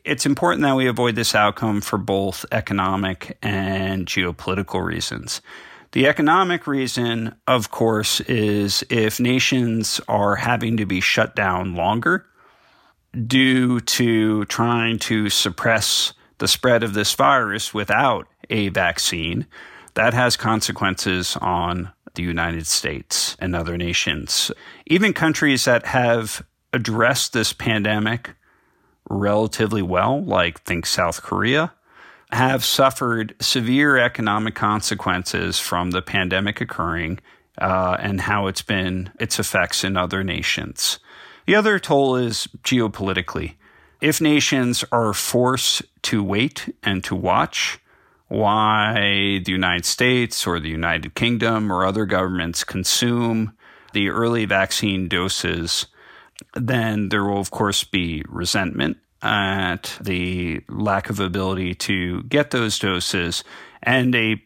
It's 0.05 0.27
important 0.27 0.63
that 0.63 0.77
we 0.77 0.87
avoid 0.87 1.15
this 1.15 1.35
outcome 1.35 1.81
for 1.81 1.99
both 1.99 2.45
economic 2.53 3.37
and 3.43 4.07
geopolitical 4.07 4.85
reasons. 4.85 5.41
The 5.93 6.07
economic 6.07 6.67
reason, 6.67 7.35
of 7.49 7.71
course, 7.71 8.21
is 8.23 8.85
if 8.89 9.19
nations 9.19 10.01
are 10.07 10.37
having 10.37 10.77
to 10.77 10.87
be 10.87 11.01
shut 11.01 11.35
down 11.35 11.75
longer 11.75 12.27
due 13.27 13.81
to 13.81 14.45
trying 14.45 15.01
to 15.01 15.29
suppress 15.29 16.13
the 16.39 16.47
spread 16.47 16.85
of 16.85 16.95
this 16.95 17.13
virus 17.15 17.75
without 17.75 18.29
a 18.49 18.69
vaccine, 18.69 19.47
that 19.95 20.15
has 20.15 20.37
consequences 20.37 21.37
on 21.41 21.91
the 22.15 22.23
United 22.23 22.67
States 22.67 23.37
and 23.39 23.55
other 23.55 23.77
nations. 23.77 24.51
Even 24.87 25.13
countries 25.13 25.65
that 25.65 25.87
have 25.87 26.45
addressed 26.73 27.33
this 27.33 27.53
pandemic 27.53 28.35
relatively 29.09 29.83
well, 29.83 30.23
like 30.25 30.63
think 30.63 30.87
South 30.87 31.23
Korea, 31.23 31.73
have 32.33 32.65
suffered 32.65 33.35
severe 33.41 33.97
economic 33.97 34.55
consequences 34.55 35.59
from 35.59 35.91
the 35.91 36.03
pandemic 36.03 36.61
occurring 36.61 37.19
uh, 37.59 37.97
and 37.99 38.21
how 38.21 38.47
it's 38.47 38.63
been 38.63 39.11
its 39.19 39.39
effects 39.39 39.83
in 39.83 39.97
other 39.97 40.23
nations. 40.23 41.01
The 41.47 41.57
other 41.57 41.79
toll 41.79 42.17
is 42.17 42.47
geopolitically. 42.63 43.55
If 44.01 44.21
nations 44.21 44.85
are 44.93 45.13
forced 45.13 45.83
to 46.03 46.23
wait 46.23 46.73
and 46.83 47.03
to 47.05 47.17
watch 47.17 47.81
why 48.31 49.41
the 49.45 49.51
United 49.51 49.85
States 49.85 50.47
or 50.47 50.61
the 50.61 50.69
United 50.69 51.17
Kingdom 51.17 51.71
or 51.71 51.85
other 51.85 52.07
governments 52.07 52.63
consume 52.63 53.53
the 53.93 54.09
early 54.09 54.45
vaccine 54.45 55.09
doses, 55.09 55.87
then 56.55 57.09
there 57.09 57.25
will, 57.25 57.41
of 57.41 57.51
course, 57.51 57.83
be 57.83 58.23
resentment 58.29 58.99
at 59.21 59.99
the 60.01 60.63
lack 60.69 61.11
of 61.11 61.19
ability 61.19 61.75
to 61.75 62.23
get 62.23 62.53
those 62.53 62.79
doses 62.79 63.43
and 63.83 64.15
a 64.15 64.41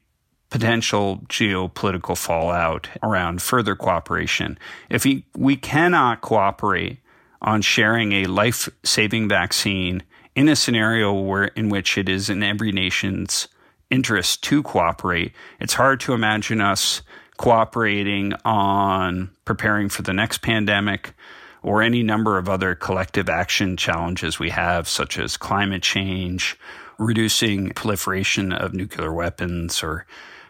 potential 0.48 1.18
geopolitical 1.28 2.16
fallout 2.16 2.88
around 3.02 3.42
further 3.42 3.76
cooperation. 3.76 4.58
If 4.88 5.04
we, 5.04 5.26
we 5.36 5.56
cannot 5.56 6.22
cooperate 6.22 7.00
on 7.42 7.60
sharing 7.60 8.12
a 8.12 8.24
life 8.24 8.66
saving 8.82 9.28
vaccine 9.28 10.02
in 10.34 10.48
a 10.48 10.56
scenario 10.56 11.12
where 11.12 11.44
in 11.44 11.68
which 11.68 11.98
it 11.98 12.08
is 12.08 12.30
in 12.30 12.42
every 12.42 12.72
nation's 12.72 13.48
interest 13.94 14.42
to 14.42 14.62
cooperate, 14.62 15.32
it's 15.60 15.74
hard 15.74 16.00
to 16.00 16.12
imagine 16.12 16.60
us 16.60 17.02
cooperating 17.36 18.32
on 18.44 19.30
preparing 19.44 19.88
for 19.88 20.02
the 20.02 20.12
next 20.12 20.38
pandemic 20.42 21.14
or 21.62 21.80
any 21.80 22.02
number 22.02 22.36
of 22.36 22.48
other 22.48 22.74
collective 22.74 23.28
action 23.28 23.76
challenges 23.76 24.38
we 24.38 24.50
have, 24.50 24.86
such 24.86 25.18
as 25.18 25.36
climate 25.36 25.82
change, 25.82 26.58
reducing 26.98 27.70
proliferation 27.70 28.52
of 28.52 28.74
nuclear 28.74 29.12
weapons, 29.12 29.82
or 29.82 30.06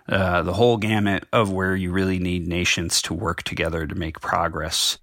uh, 0.09 0.43
the 0.43 0.55
whole 0.55 0.77
gamut 0.77 1.25
of 1.33 1.53
where 1.53 1.77
you 1.77 1.93
really 1.93 2.19
need 2.19 2.49
nations 2.49 3.01
to 3.01 3.15
work 3.15 3.43
together 3.45 3.87
to 3.87 3.95
make 3.95 4.21
progress. 4.21 4.99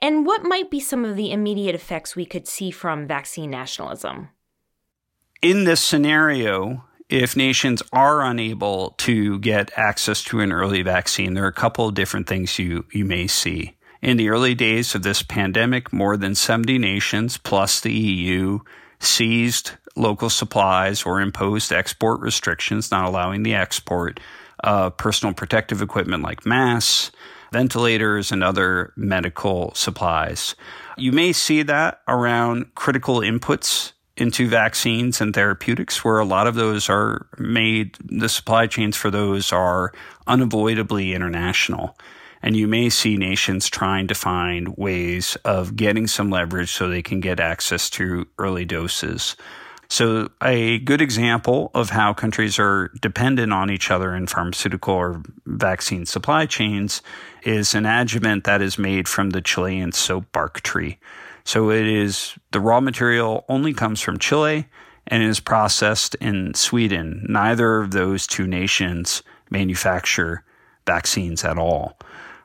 And 0.00 0.26
what 0.26 0.44
might 0.44 0.70
be 0.70 0.80
some 0.80 1.04
of 1.04 1.16
the 1.16 1.32
immediate 1.32 1.74
effects 1.74 2.14
we 2.14 2.26
could 2.26 2.46
see 2.46 2.70
from 2.70 3.06
vaccine 3.06 3.50
nationalism? 3.50 4.28
In 5.42 5.64
this 5.64 5.80
scenario, 5.80 6.84
if 7.08 7.36
nations 7.36 7.82
are 7.92 8.24
unable 8.24 8.90
to 8.98 9.38
get 9.38 9.70
access 9.76 10.24
to 10.24 10.40
an 10.40 10.52
early 10.52 10.82
vaccine, 10.82 11.34
there 11.34 11.44
are 11.44 11.48
a 11.48 11.52
couple 11.52 11.88
of 11.88 11.94
different 11.94 12.26
things 12.26 12.58
you, 12.58 12.84
you 12.92 13.04
may 13.04 13.26
see. 13.26 13.76
In 14.02 14.16
the 14.16 14.28
early 14.28 14.54
days 14.54 14.94
of 14.94 15.02
this 15.02 15.22
pandemic, 15.22 15.92
more 15.92 16.16
than 16.16 16.34
70 16.34 16.78
nations 16.78 17.38
plus 17.38 17.80
the 17.80 17.92
EU 17.92 18.60
seized 18.98 19.72
local 19.94 20.30
supplies 20.30 21.04
or 21.04 21.20
imposed 21.20 21.72
export 21.72 22.20
restrictions, 22.20 22.90
not 22.90 23.06
allowing 23.06 23.42
the 23.42 23.54
export 23.54 24.20
of 24.60 24.96
personal 24.96 25.34
protective 25.34 25.82
equipment 25.82 26.22
like 26.22 26.44
masks, 26.44 27.10
ventilators, 27.52 28.32
and 28.32 28.42
other 28.42 28.92
medical 28.96 29.72
supplies. 29.74 30.54
You 30.96 31.12
may 31.12 31.32
see 31.32 31.62
that 31.62 32.00
around 32.08 32.74
critical 32.74 33.20
inputs 33.20 33.92
into 34.16 34.48
vaccines 34.48 35.20
and 35.20 35.34
therapeutics, 35.34 36.04
where 36.04 36.18
a 36.18 36.24
lot 36.24 36.46
of 36.46 36.54
those 36.54 36.88
are 36.88 37.26
made, 37.38 37.96
the 38.04 38.28
supply 38.28 38.66
chains 38.66 38.96
for 38.96 39.10
those 39.10 39.52
are 39.52 39.92
unavoidably 40.26 41.12
international. 41.12 41.96
And 42.42 42.56
you 42.56 42.68
may 42.68 42.90
see 42.90 43.16
nations 43.16 43.68
trying 43.68 44.06
to 44.08 44.14
find 44.14 44.76
ways 44.76 45.36
of 45.44 45.76
getting 45.76 46.06
some 46.06 46.30
leverage 46.30 46.72
so 46.72 46.88
they 46.88 47.02
can 47.02 47.20
get 47.20 47.40
access 47.40 47.90
to 47.90 48.26
early 48.38 48.64
doses. 48.64 49.36
So, 49.88 50.30
a 50.42 50.80
good 50.80 51.00
example 51.00 51.70
of 51.72 51.90
how 51.90 52.12
countries 52.12 52.58
are 52.58 52.90
dependent 53.00 53.52
on 53.52 53.70
each 53.70 53.90
other 53.90 54.14
in 54.16 54.26
pharmaceutical 54.26 54.94
or 54.94 55.22
vaccine 55.44 56.06
supply 56.06 56.46
chains 56.46 57.02
is 57.44 57.74
an 57.74 57.86
adjuvant 57.86 58.44
that 58.44 58.62
is 58.62 58.78
made 58.78 59.06
from 59.06 59.30
the 59.30 59.40
Chilean 59.40 59.92
soap 59.92 60.32
bark 60.32 60.60
tree. 60.62 60.98
So, 61.46 61.70
it 61.70 61.86
is 61.86 62.34
the 62.50 62.60
raw 62.60 62.80
material 62.80 63.46
only 63.48 63.72
comes 63.72 64.02
from 64.02 64.18
Chile 64.18 64.66
and 65.06 65.22
is 65.22 65.40
processed 65.40 66.14
in 66.16 66.52
Sweden. 66.54 67.24
Neither 67.28 67.78
of 67.78 67.92
those 67.92 68.26
two 68.26 68.46
nations 68.46 69.22
manufacture 69.48 70.44
vaccines 70.86 71.44
at 71.44 71.56
all. 71.56 71.96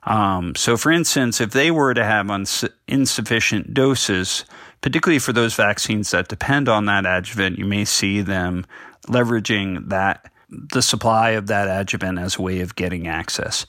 Um, 0.03 0.55
so, 0.55 0.77
for 0.77 0.91
instance, 0.91 1.41
if 1.41 1.51
they 1.51 1.71
were 1.71 1.93
to 1.93 2.03
have 2.03 2.29
uns- 2.29 2.65
insufficient 2.87 3.73
doses, 3.73 4.45
particularly 4.81 5.19
for 5.19 5.33
those 5.33 5.55
vaccines 5.55 6.11
that 6.11 6.27
depend 6.27 6.67
on 6.69 6.85
that 6.85 7.05
adjuvant, 7.05 7.57
you 7.57 7.65
may 7.65 7.85
see 7.85 8.21
them 8.21 8.65
leveraging 9.07 9.89
that 9.89 10.31
the 10.49 10.81
supply 10.81 11.31
of 11.31 11.47
that 11.47 11.67
adjuvant 11.67 12.19
as 12.19 12.37
a 12.37 12.41
way 12.41 12.59
of 12.61 12.75
getting 12.75 13.07
access. 13.07 13.65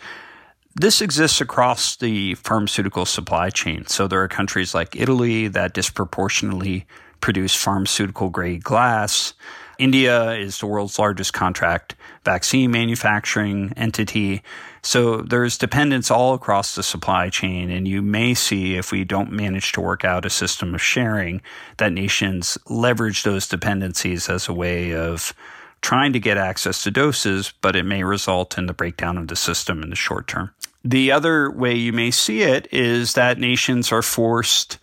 This 0.75 1.03
exists 1.03 1.41
across 1.41 1.97
the 1.97 2.35
pharmaceutical 2.37 3.05
supply 3.05 3.51
chain. 3.51 3.87
So 3.87 4.09
there 4.09 4.23
are 4.23 4.29
countries 4.29 4.75
like 4.75 4.97
Italy 4.97 5.49
that 5.49 5.75
disproportionately 5.75 6.87
produce 7.21 7.55
pharmaceutical 7.55 8.31
grade 8.31 8.65
glass. 8.65 9.35
India 9.79 10.33
is 10.33 10.59
the 10.59 10.67
world's 10.67 10.99
largest 10.99 11.33
contract 11.33 11.95
vaccine 12.25 12.71
manufacturing 12.71 13.73
entity. 13.77 14.43
So 14.83 15.19
there's 15.19 15.59
dependence 15.59 16.11
all 16.11 16.35
across 16.35 16.75
the 16.75 16.83
supply 16.83 17.31
chain. 17.31 17.71
And 17.71 17.87
you 17.87 18.01
may 18.01 18.33
see, 18.33 18.77
if 18.77 18.93
we 18.93 19.05
don't 19.05 19.31
manage 19.31 19.73
to 19.73 19.81
work 19.81 20.05
out 20.05 20.25
a 20.25 20.31
system 20.31 20.75
of 20.75 20.83
sharing, 20.83 21.43
that 21.77 21.93
nations 21.93 22.57
leverage 22.69 23.25
those 23.25 23.47
dependencies 23.47 24.29
as 24.29 24.49
a 24.49 24.55
way 24.55 24.95
of 24.95 25.35
trying 25.83 26.13
to 26.13 26.21
get 26.21 26.39
access 26.39 26.83
to 26.85 26.91
doses, 26.91 27.53
but 27.61 27.77
it 27.77 27.85
may 27.85 28.03
result 28.03 28.57
in 28.57 28.67
the 28.67 28.73
breakdown 28.73 29.19
of 29.19 29.29
the 29.29 29.37
system 29.37 29.83
in 29.83 29.91
the 29.91 29.97
short 29.97 30.29
term. 30.29 30.55
The 30.85 31.13
other 31.13 31.51
way 31.51 31.75
you 31.75 31.93
may 31.93 32.11
see 32.11 32.43
it 32.43 32.73
is 32.73 33.15
that 33.15 33.39
nations 33.39 33.93
are 33.93 34.03
forced 34.03 34.79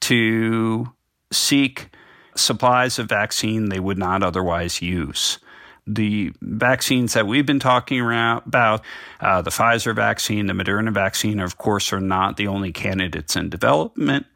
to 0.00 0.92
seek 1.32 1.90
supplies 2.34 2.98
of 2.98 3.08
vaccine 3.08 3.68
they 3.68 3.78
would 3.78 3.98
not 3.98 4.22
otherwise 4.22 4.82
use 4.82 5.38
the 5.86 6.32
vaccines 6.40 7.12
that 7.12 7.26
we've 7.26 7.46
been 7.46 7.60
talking 7.60 8.00
about, 8.00 8.82
uh, 9.20 9.42
the 9.42 9.50
Pfizer 9.50 9.94
vaccine, 9.94 10.46
the 10.46 10.54
Moderna 10.54 10.92
vaccine, 10.92 11.40
of 11.40 11.58
course, 11.58 11.92
are 11.92 12.00
not 12.00 12.36
the 12.36 12.46
only 12.46 12.72
candidates 12.72 13.36
in 13.36 13.50
development. 13.50 14.26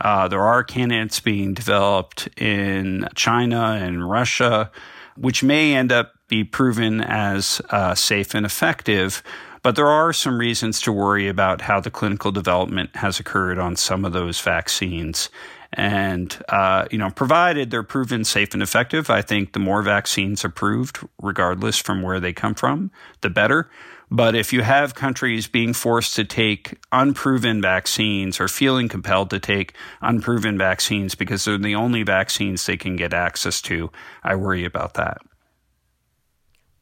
Uh, 0.00 0.28
there 0.28 0.42
are 0.42 0.62
candidates 0.62 1.20
being 1.20 1.54
developed 1.54 2.28
in 2.36 3.08
China 3.14 3.78
and 3.80 4.08
Russia, 4.08 4.70
which 5.16 5.42
may 5.42 5.74
end 5.74 5.92
up 5.92 6.12
be 6.28 6.44
proven 6.44 7.00
as 7.00 7.60
uh, 7.70 7.94
safe 7.94 8.34
and 8.34 8.44
effective. 8.44 9.22
But 9.62 9.74
there 9.74 9.88
are 9.88 10.12
some 10.12 10.38
reasons 10.38 10.80
to 10.82 10.92
worry 10.92 11.28
about 11.28 11.62
how 11.62 11.80
the 11.80 11.90
clinical 11.90 12.30
development 12.30 12.94
has 12.96 13.18
occurred 13.18 13.58
on 13.58 13.74
some 13.76 14.04
of 14.04 14.12
those 14.12 14.40
vaccines. 14.40 15.28
And, 15.72 16.36
uh, 16.48 16.86
you 16.90 16.98
know, 16.98 17.10
provided 17.10 17.70
they're 17.70 17.82
proven 17.82 18.24
safe 18.24 18.54
and 18.54 18.62
effective, 18.62 19.10
I 19.10 19.22
think 19.22 19.52
the 19.52 19.58
more 19.58 19.82
vaccines 19.82 20.44
approved, 20.44 21.00
regardless 21.20 21.78
from 21.78 22.02
where 22.02 22.20
they 22.20 22.32
come 22.32 22.54
from, 22.54 22.90
the 23.20 23.30
better. 23.30 23.68
But 24.10 24.36
if 24.36 24.52
you 24.52 24.62
have 24.62 24.94
countries 24.94 25.48
being 25.48 25.72
forced 25.72 26.14
to 26.14 26.24
take 26.24 26.78
unproven 26.92 27.60
vaccines 27.60 28.38
or 28.38 28.46
feeling 28.46 28.88
compelled 28.88 29.30
to 29.30 29.40
take 29.40 29.74
unproven 30.00 30.56
vaccines 30.56 31.16
because 31.16 31.44
they're 31.44 31.58
the 31.58 31.74
only 31.74 32.04
vaccines 32.04 32.64
they 32.64 32.76
can 32.76 32.94
get 32.94 33.12
access 33.12 33.60
to, 33.62 33.90
I 34.22 34.36
worry 34.36 34.64
about 34.64 34.94
that. 34.94 35.18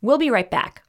We'll 0.02 0.18
be 0.18 0.30
right 0.30 0.50
back. 0.50 0.82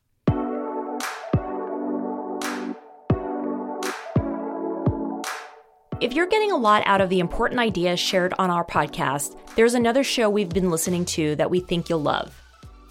If 6.01 6.11
you're 6.13 6.27
getting 6.27 6.51
a 6.51 6.57
lot 6.57 6.83
out 6.85 6.99
of 6.99 7.09
the 7.09 7.21
important 7.21 7.61
ideas 7.61 8.01
shared 8.01 8.33
on 8.37 8.49
our 8.49 8.65
podcast, 8.65 9.37
there's 9.55 9.73
another 9.73 10.03
show 10.03 10.29
we've 10.29 10.49
been 10.49 10.69
listening 10.69 11.05
to 11.05 11.37
that 11.37 11.49
we 11.49 11.61
think 11.61 11.87
you'll 11.87 12.01
love. 12.01 12.41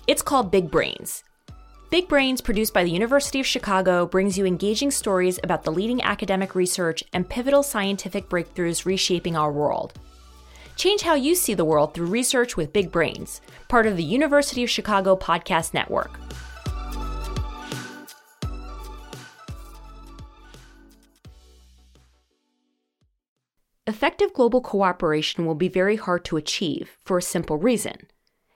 It's 0.06 0.22
called 0.22 0.50
Big 0.50 0.70
Brains. 0.70 1.22
Big 1.94 2.08
Brains, 2.08 2.40
produced 2.40 2.74
by 2.74 2.82
the 2.82 2.90
University 2.90 3.38
of 3.38 3.46
Chicago, 3.46 4.04
brings 4.04 4.36
you 4.36 4.44
engaging 4.44 4.90
stories 4.90 5.38
about 5.44 5.62
the 5.62 5.70
leading 5.70 6.02
academic 6.02 6.56
research 6.56 7.04
and 7.12 7.28
pivotal 7.28 7.62
scientific 7.62 8.28
breakthroughs 8.28 8.84
reshaping 8.84 9.36
our 9.36 9.52
world. 9.52 9.92
Change 10.74 11.02
how 11.02 11.14
you 11.14 11.36
see 11.36 11.54
the 11.54 11.64
world 11.64 11.94
through 11.94 12.06
research 12.06 12.56
with 12.56 12.72
Big 12.72 12.90
Brains, 12.90 13.40
part 13.68 13.86
of 13.86 13.96
the 13.96 14.02
University 14.02 14.64
of 14.64 14.70
Chicago 14.70 15.14
Podcast 15.14 15.72
Network. 15.72 16.18
Effective 23.86 24.34
global 24.34 24.60
cooperation 24.60 25.46
will 25.46 25.54
be 25.54 25.68
very 25.68 25.94
hard 25.94 26.24
to 26.24 26.36
achieve 26.36 26.96
for 27.04 27.18
a 27.18 27.22
simple 27.22 27.56
reason. 27.56 28.08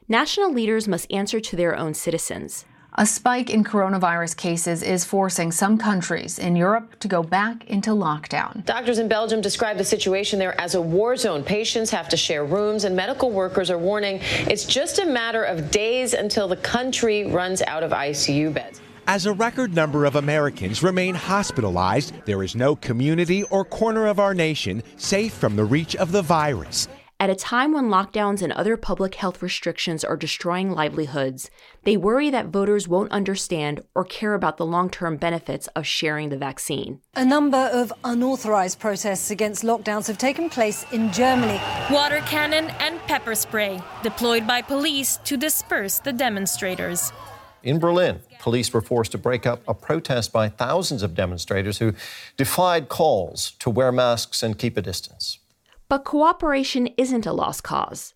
National 0.08 0.52
leaders 0.52 0.88
must 0.88 1.12
answer 1.12 1.38
to 1.38 1.54
their 1.54 1.76
own 1.76 1.94
citizens. 1.94 2.64
A 3.00 3.06
spike 3.06 3.48
in 3.48 3.62
coronavirus 3.62 4.36
cases 4.36 4.82
is 4.82 5.04
forcing 5.04 5.52
some 5.52 5.78
countries 5.78 6.40
in 6.40 6.56
Europe 6.56 6.98
to 6.98 7.06
go 7.06 7.22
back 7.22 7.64
into 7.68 7.90
lockdown. 7.90 8.64
Doctors 8.64 8.98
in 8.98 9.06
Belgium 9.06 9.40
describe 9.40 9.78
the 9.78 9.84
situation 9.84 10.36
there 10.36 10.60
as 10.60 10.74
a 10.74 10.82
war 10.82 11.16
zone. 11.16 11.44
Patients 11.44 11.90
have 11.90 12.08
to 12.08 12.16
share 12.16 12.44
rooms, 12.44 12.82
and 12.82 12.96
medical 12.96 13.30
workers 13.30 13.70
are 13.70 13.78
warning 13.78 14.18
it's 14.48 14.64
just 14.64 14.98
a 14.98 15.06
matter 15.06 15.44
of 15.44 15.70
days 15.70 16.12
until 16.12 16.48
the 16.48 16.56
country 16.56 17.24
runs 17.24 17.62
out 17.62 17.84
of 17.84 17.92
ICU 17.92 18.52
beds. 18.52 18.80
As 19.06 19.26
a 19.26 19.32
record 19.32 19.76
number 19.76 20.04
of 20.04 20.16
Americans 20.16 20.82
remain 20.82 21.14
hospitalized, 21.14 22.12
there 22.24 22.42
is 22.42 22.56
no 22.56 22.74
community 22.74 23.44
or 23.44 23.64
corner 23.64 24.08
of 24.08 24.18
our 24.18 24.34
nation 24.34 24.82
safe 24.96 25.32
from 25.34 25.54
the 25.54 25.64
reach 25.64 25.94
of 25.94 26.10
the 26.10 26.22
virus. 26.22 26.88
At 27.20 27.30
a 27.30 27.34
time 27.34 27.72
when 27.72 27.86
lockdowns 27.86 28.42
and 28.42 28.52
other 28.52 28.76
public 28.76 29.16
health 29.16 29.42
restrictions 29.42 30.04
are 30.04 30.16
destroying 30.16 30.70
livelihoods, 30.70 31.50
they 31.82 31.96
worry 31.96 32.30
that 32.30 32.46
voters 32.46 32.86
won't 32.86 33.10
understand 33.10 33.80
or 33.92 34.04
care 34.04 34.34
about 34.34 34.56
the 34.56 34.64
long 34.64 34.88
term 34.88 35.16
benefits 35.16 35.66
of 35.74 35.84
sharing 35.84 36.28
the 36.28 36.36
vaccine. 36.36 37.00
A 37.16 37.24
number 37.24 37.70
of 37.72 37.92
unauthorized 38.04 38.78
protests 38.78 39.32
against 39.32 39.64
lockdowns 39.64 40.06
have 40.06 40.16
taken 40.16 40.48
place 40.48 40.86
in 40.92 41.10
Germany. 41.10 41.60
Water 41.90 42.20
cannon 42.20 42.70
and 42.78 43.00
pepper 43.08 43.34
spray 43.34 43.82
deployed 44.04 44.46
by 44.46 44.62
police 44.62 45.16
to 45.24 45.36
disperse 45.36 45.98
the 45.98 46.12
demonstrators. 46.12 47.12
In 47.64 47.80
Berlin, 47.80 48.20
police 48.38 48.72
were 48.72 48.80
forced 48.80 49.10
to 49.10 49.18
break 49.18 49.44
up 49.44 49.60
a 49.66 49.74
protest 49.74 50.32
by 50.32 50.48
thousands 50.48 51.02
of 51.02 51.16
demonstrators 51.16 51.78
who 51.78 51.94
defied 52.36 52.88
calls 52.88 53.50
to 53.58 53.70
wear 53.70 53.90
masks 53.90 54.44
and 54.44 54.56
keep 54.56 54.76
a 54.76 54.82
distance. 54.82 55.40
But 55.88 56.04
cooperation 56.04 56.88
isn't 56.98 57.24
a 57.24 57.32
lost 57.32 57.62
cause. 57.62 58.12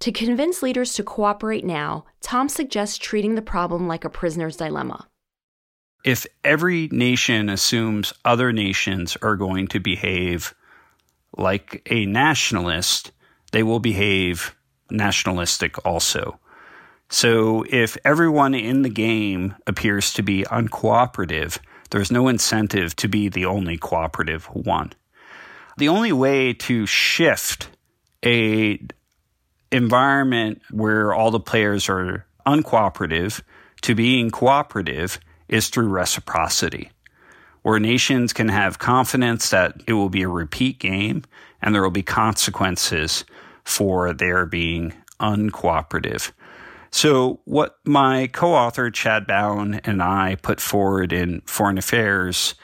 To 0.00 0.12
convince 0.12 0.62
leaders 0.62 0.92
to 0.94 1.02
cooperate 1.02 1.64
now, 1.64 2.04
Tom 2.20 2.48
suggests 2.48 2.98
treating 2.98 3.34
the 3.34 3.42
problem 3.42 3.88
like 3.88 4.04
a 4.04 4.10
prisoner's 4.10 4.56
dilemma. 4.56 5.08
If 6.04 6.26
every 6.44 6.88
nation 6.92 7.48
assumes 7.48 8.12
other 8.24 8.52
nations 8.52 9.16
are 9.22 9.36
going 9.36 9.68
to 9.68 9.80
behave 9.80 10.54
like 11.36 11.82
a 11.90 12.06
nationalist, 12.06 13.10
they 13.52 13.62
will 13.62 13.80
behave 13.80 14.54
nationalistic 14.90 15.84
also. 15.86 16.38
So 17.08 17.64
if 17.70 17.96
everyone 18.04 18.54
in 18.54 18.82
the 18.82 18.90
game 18.90 19.54
appears 19.66 20.12
to 20.12 20.22
be 20.22 20.44
uncooperative, 20.44 21.58
there's 21.90 22.12
no 22.12 22.28
incentive 22.28 22.94
to 22.96 23.08
be 23.08 23.28
the 23.28 23.46
only 23.46 23.78
cooperative 23.78 24.44
one 24.46 24.92
the 25.78 25.88
only 25.88 26.12
way 26.12 26.52
to 26.52 26.86
shift 26.86 27.68
a 28.24 28.80
environment 29.70 30.60
where 30.70 31.14
all 31.14 31.30
the 31.30 31.40
players 31.40 31.88
are 31.88 32.26
uncooperative 32.46 33.42
to 33.82 33.94
being 33.94 34.30
cooperative 34.30 35.20
is 35.48 35.68
through 35.68 35.88
reciprocity, 35.88 36.90
where 37.62 37.78
nations 37.78 38.32
can 38.32 38.48
have 38.48 38.78
confidence 38.78 39.50
that 39.50 39.80
it 39.86 39.92
will 39.92 40.08
be 40.08 40.22
a 40.22 40.28
repeat 40.28 40.78
game 40.78 41.22
and 41.62 41.74
there 41.74 41.82
will 41.82 41.90
be 41.90 42.02
consequences 42.02 43.24
for 43.64 44.12
their 44.12 44.46
being 44.46 44.92
uncooperative. 45.20 46.32
So, 46.90 47.40
what 47.44 47.76
my 47.84 48.28
co 48.28 48.54
author 48.54 48.90
Chad 48.90 49.26
Bown 49.26 49.74
and 49.84 50.02
I 50.02 50.36
put 50.36 50.60
forward 50.60 51.12
in 51.12 51.42
Foreign 51.42 51.78
Affairs 51.78 52.54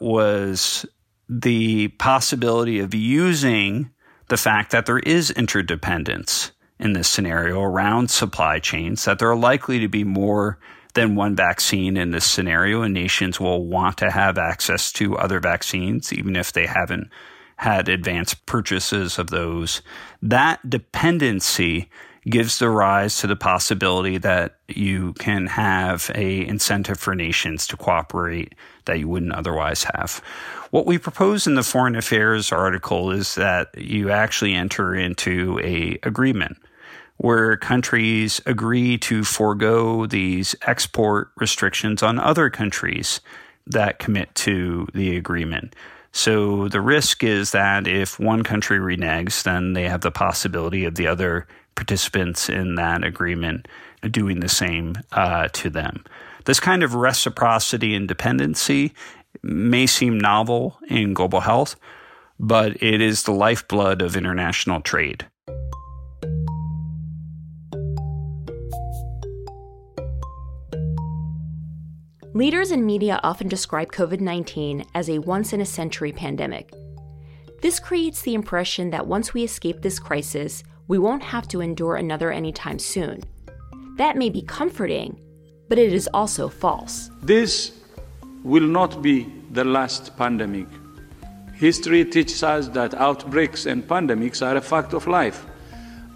was 0.00 0.86
the 1.28 1.88
possibility 1.88 2.78
of 2.78 2.94
using 2.94 3.90
the 4.28 4.36
fact 4.36 4.72
that 4.72 4.86
there 4.86 4.98
is 5.00 5.30
interdependence 5.30 6.52
in 6.78 6.92
this 6.92 7.08
scenario 7.08 7.60
around 7.60 8.10
supply 8.10 8.58
chains, 8.58 9.04
that 9.04 9.18
there 9.18 9.30
are 9.30 9.36
likely 9.36 9.78
to 9.78 9.88
be 9.88 10.04
more 10.04 10.58
than 10.94 11.14
one 11.14 11.34
vaccine 11.34 11.96
in 11.96 12.10
this 12.10 12.28
scenario, 12.30 12.82
and 12.82 12.94
nations 12.94 13.40
will 13.40 13.66
want 13.66 13.98
to 13.98 14.10
have 14.10 14.38
access 14.38 14.92
to 14.92 15.16
other 15.16 15.40
vaccines, 15.40 16.12
even 16.12 16.36
if 16.36 16.52
they 16.52 16.66
haven't 16.66 17.10
had 17.56 17.88
advanced 17.88 18.46
purchases 18.46 19.18
of 19.18 19.28
those. 19.28 19.82
That 20.22 20.68
dependency 20.68 21.90
gives 22.28 22.58
the 22.58 22.68
rise 22.68 23.18
to 23.18 23.26
the 23.26 23.36
possibility 23.36 24.18
that 24.18 24.56
you 24.68 25.12
can 25.14 25.46
have 25.46 26.10
a 26.14 26.46
incentive 26.46 26.98
for 26.98 27.14
nations 27.14 27.66
to 27.66 27.76
cooperate 27.76 28.54
that 28.86 28.98
you 28.98 29.08
wouldn't 29.08 29.32
otherwise 29.32 29.84
have. 29.94 30.22
What 30.70 30.86
we 30.86 30.98
propose 30.98 31.46
in 31.46 31.54
the 31.54 31.62
Foreign 31.62 31.96
Affairs 31.96 32.50
article 32.50 33.10
is 33.10 33.34
that 33.34 33.76
you 33.76 34.10
actually 34.10 34.54
enter 34.54 34.94
into 34.94 35.60
a 35.62 35.98
agreement 36.02 36.56
where 37.18 37.56
countries 37.56 38.40
agree 38.44 38.98
to 38.98 39.22
forego 39.22 40.06
these 40.06 40.56
export 40.62 41.30
restrictions 41.36 42.02
on 42.02 42.18
other 42.18 42.50
countries 42.50 43.20
that 43.66 43.98
commit 43.98 44.34
to 44.34 44.86
the 44.94 45.16
agreement. 45.16 45.74
So 46.16 46.68
the 46.68 46.80
risk 46.80 47.24
is 47.24 47.50
that 47.50 47.88
if 47.88 48.20
one 48.20 48.44
country 48.44 48.78
reneges, 48.78 49.42
then 49.42 49.72
they 49.72 49.88
have 49.88 50.02
the 50.02 50.12
possibility 50.12 50.84
of 50.84 50.94
the 50.94 51.08
other 51.08 51.48
participants 51.74 52.48
in 52.48 52.76
that 52.76 53.02
agreement 53.02 53.66
doing 54.08 54.38
the 54.38 54.48
same 54.48 54.94
uh, 55.10 55.48
to 55.54 55.68
them. 55.68 56.04
This 56.44 56.60
kind 56.60 56.84
of 56.84 56.94
reciprocity 56.94 57.96
and 57.96 58.06
dependency 58.06 58.92
may 59.42 59.88
seem 59.88 60.16
novel 60.16 60.78
in 60.88 61.14
global 61.14 61.40
health, 61.40 61.74
but 62.38 62.80
it 62.80 63.00
is 63.00 63.24
the 63.24 63.32
lifeblood 63.32 64.00
of 64.00 64.16
international 64.16 64.82
trade. 64.82 65.26
Leaders 72.36 72.72
and 72.72 72.84
media 72.84 73.20
often 73.22 73.46
describe 73.46 73.92
COVID 73.92 74.20
19 74.20 74.84
as 74.96 75.08
a 75.08 75.20
once 75.20 75.52
in 75.52 75.60
a 75.60 75.64
century 75.64 76.10
pandemic. 76.10 76.74
This 77.62 77.78
creates 77.78 78.22
the 78.22 78.34
impression 78.34 78.90
that 78.90 79.06
once 79.06 79.32
we 79.32 79.44
escape 79.44 79.80
this 79.80 80.00
crisis, 80.00 80.64
we 80.88 80.98
won't 80.98 81.22
have 81.22 81.46
to 81.46 81.60
endure 81.60 81.94
another 81.94 82.32
anytime 82.32 82.80
soon. 82.80 83.22
That 83.98 84.16
may 84.16 84.30
be 84.30 84.42
comforting, 84.42 85.16
but 85.68 85.78
it 85.78 85.92
is 85.92 86.08
also 86.12 86.48
false. 86.48 87.08
This 87.22 87.78
will 88.42 88.66
not 88.66 89.00
be 89.00 89.32
the 89.52 89.64
last 89.64 90.16
pandemic. 90.16 90.66
History 91.54 92.04
teaches 92.04 92.42
us 92.42 92.66
that 92.70 92.94
outbreaks 92.94 93.66
and 93.66 93.86
pandemics 93.86 94.44
are 94.44 94.56
a 94.56 94.60
fact 94.60 94.92
of 94.92 95.06
life. 95.06 95.46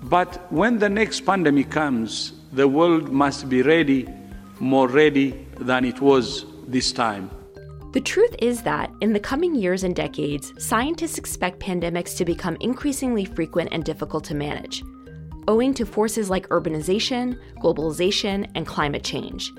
But 0.02 0.52
when 0.52 0.80
the 0.80 0.88
next 0.88 1.20
pandemic 1.20 1.70
comes, 1.70 2.32
the 2.52 2.66
world 2.66 3.08
must 3.12 3.48
be 3.48 3.62
ready, 3.62 4.08
more 4.58 4.88
ready 4.88 5.44
than 5.58 5.84
it 5.84 6.00
was 6.00 6.46
this 6.66 6.92
time. 6.92 7.30
The 7.92 8.00
truth 8.00 8.34
is 8.40 8.62
that, 8.62 8.92
in 9.00 9.12
the 9.12 9.20
coming 9.20 9.54
years 9.54 9.82
and 9.82 9.96
decades, 9.96 10.52
scientists 10.58 11.16
expect 11.16 11.58
pandemics 11.58 12.16
to 12.18 12.24
become 12.24 12.56
increasingly 12.60 13.24
frequent 13.24 13.70
and 13.72 13.82
difficult 13.82 14.24
to 14.24 14.34
manage, 14.34 14.84
owing 15.48 15.72
to 15.74 15.86
forces 15.86 16.28
like 16.28 16.46
urbanization, 16.48 17.38
globalization, 17.62 18.50
and 18.54 18.66
climate 18.66 19.02
change. 19.02 19.52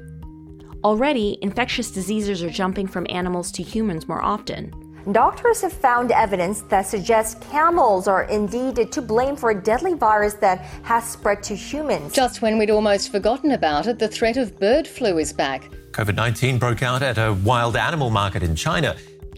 Already, 0.83 1.39
infectious 1.41 1.89
diseases 1.89 2.43
are 2.43 2.51
jumping 2.51 2.87
from 2.87 3.07
animals 3.09 3.51
to 3.53 3.63
humans 3.63 4.07
more 4.07 4.21
often. 4.21 4.71
Doctors 5.11 5.61
have 5.61 5.73
found 5.73 6.11
evidence 6.11 6.61
that 6.63 6.83
suggests 6.83 7.43
camels 7.49 8.07
are 8.07 8.23
indeed 8.25 8.91
to 8.91 9.01
blame 9.01 9.35
for 9.35 9.49
a 9.49 9.59
deadly 9.59 9.95
virus 9.95 10.35
that 10.35 10.59
has 10.83 11.09
spread 11.09 11.41
to 11.43 11.55
humans. 11.55 12.13
Just 12.13 12.43
when 12.43 12.59
we'd 12.59 12.69
almost 12.69 13.11
forgotten 13.11 13.51
about 13.51 13.87
it, 13.87 13.97
the 13.97 14.07
threat 14.07 14.37
of 14.37 14.59
bird 14.59 14.87
flu 14.87 15.17
is 15.17 15.33
back. 15.33 15.69
COVID 15.91 16.15
19 16.15 16.59
broke 16.59 16.83
out 16.83 17.01
at 17.01 17.17
a 17.17 17.33
wild 17.33 17.75
animal 17.75 18.09
market 18.09 18.43
in 18.43 18.55
China. 18.55 18.95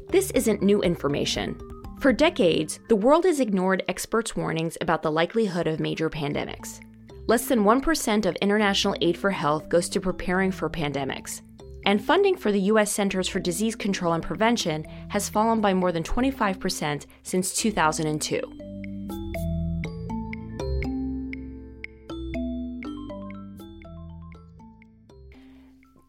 This 0.09 0.31
isn't 0.31 0.61
new 0.61 0.81
information. 0.81 1.59
For 1.99 2.11
decades, 2.11 2.79
the 2.89 2.95
world 2.95 3.25
has 3.25 3.39
ignored 3.39 3.83
experts' 3.87 4.35
warnings 4.35 4.77
about 4.81 5.03
the 5.03 5.11
likelihood 5.11 5.67
of 5.67 5.79
major 5.79 6.09
pandemics. 6.09 6.79
Less 7.27 7.47
than 7.47 7.63
1% 7.63 8.25
of 8.25 8.35
international 8.37 8.95
aid 9.01 9.17
for 9.17 9.29
health 9.29 9.69
goes 9.69 9.87
to 9.89 10.01
preparing 10.01 10.51
for 10.51 10.69
pandemics. 10.69 11.41
And 11.85 12.03
funding 12.03 12.35
for 12.35 12.51
the 12.51 12.61
U.S. 12.61 12.91
Centers 12.91 13.27
for 13.27 13.39
Disease 13.39 13.75
Control 13.75 14.13
and 14.13 14.23
Prevention 14.23 14.85
has 15.09 15.29
fallen 15.29 15.61
by 15.61 15.73
more 15.73 15.91
than 15.91 16.03
25% 16.03 17.05
since 17.23 17.53
2002. 17.53 18.70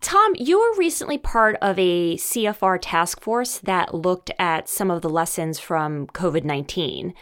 Tom, 0.03 0.35
you 0.37 0.59
were 0.59 0.77
recently 0.79 1.17
part 1.17 1.57
of 1.63 1.79
a 1.79 2.17
CFR 2.17 2.79
task 2.83 3.21
force 3.21 3.59
that 3.59 3.95
looked 3.95 4.33
at 4.37 4.69
some 4.69 4.91
of 4.91 5.01
the 5.01 5.09
lessons 5.09 5.61
from 5.61 6.09
COVID 6.09 6.43
19 6.43 7.15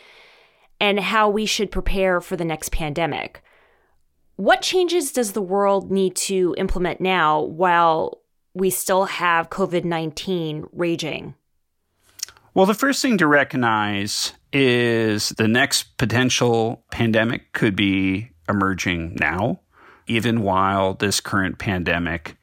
and 0.81 0.99
how 0.99 1.29
we 1.29 1.45
should 1.45 1.71
prepare 1.71 2.23
for 2.23 2.37
the 2.37 2.45
next 2.45 2.73
pandemic. 2.73 3.43
What 4.37 4.63
changes 4.63 5.13
does 5.13 5.33
the 5.33 5.43
world 5.43 5.93
need 5.93 6.17
to 6.17 6.55
implement 6.57 7.03
now 7.03 7.43
while 7.43 8.23
we 8.55 8.71
still 8.71 9.05
have 9.05 9.51
COVID 9.51 9.85
19 9.85 10.67
raging? 10.73 11.35
Well, 12.55 12.65
the 12.65 12.73
first 12.73 13.03
thing 13.03 13.19
to 13.19 13.27
recognize 13.27 14.33
is 14.55 15.29
the 15.37 15.49
next 15.49 15.99
potential 15.99 16.83
pandemic 16.91 17.53
could 17.53 17.77
be 17.77 18.31
emerging 18.49 19.19
now, 19.21 19.61
even 20.07 20.41
while 20.41 20.95
this 20.95 21.21
current 21.21 21.59
pandemic 21.59 22.39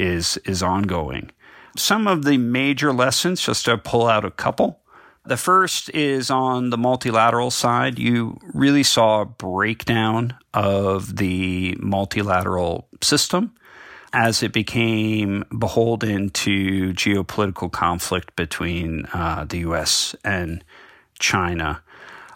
is, 0.00 0.38
is 0.38 0.62
ongoing. 0.62 1.30
Some 1.76 2.08
of 2.08 2.24
the 2.24 2.38
major 2.38 2.92
lessons, 2.92 3.40
just 3.42 3.66
to 3.66 3.78
pull 3.78 4.08
out 4.08 4.24
a 4.24 4.30
couple. 4.30 4.80
The 5.24 5.36
first 5.36 5.90
is 5.90 6.30
on 6.30 6.70
the 6.70 6.78
multilateral 6.78 7.50
side. 7.50 7.98
You 7.98 8.38
really 8.54 8.82
saw 8.82 9.20
a 9.20 9.26
breakdown 9.26 10.34
of 10.54 11.16
the 11.16 11.76
multilateral 11.78 12.88
system 13.02 13.54
as 14.12 14.42
it 14.42 14.52
became 14.52 15.44
beholden 15.56 16.30
to 16.30 16.92
geopolitical 16.94 17.70
conflict 17.70 18.34
between 18.34 19.06
uh, 19.12 19.44
the 19.44 19.58
US 19.58 20.16
and 20.24 20.64
China. 21.18 21.82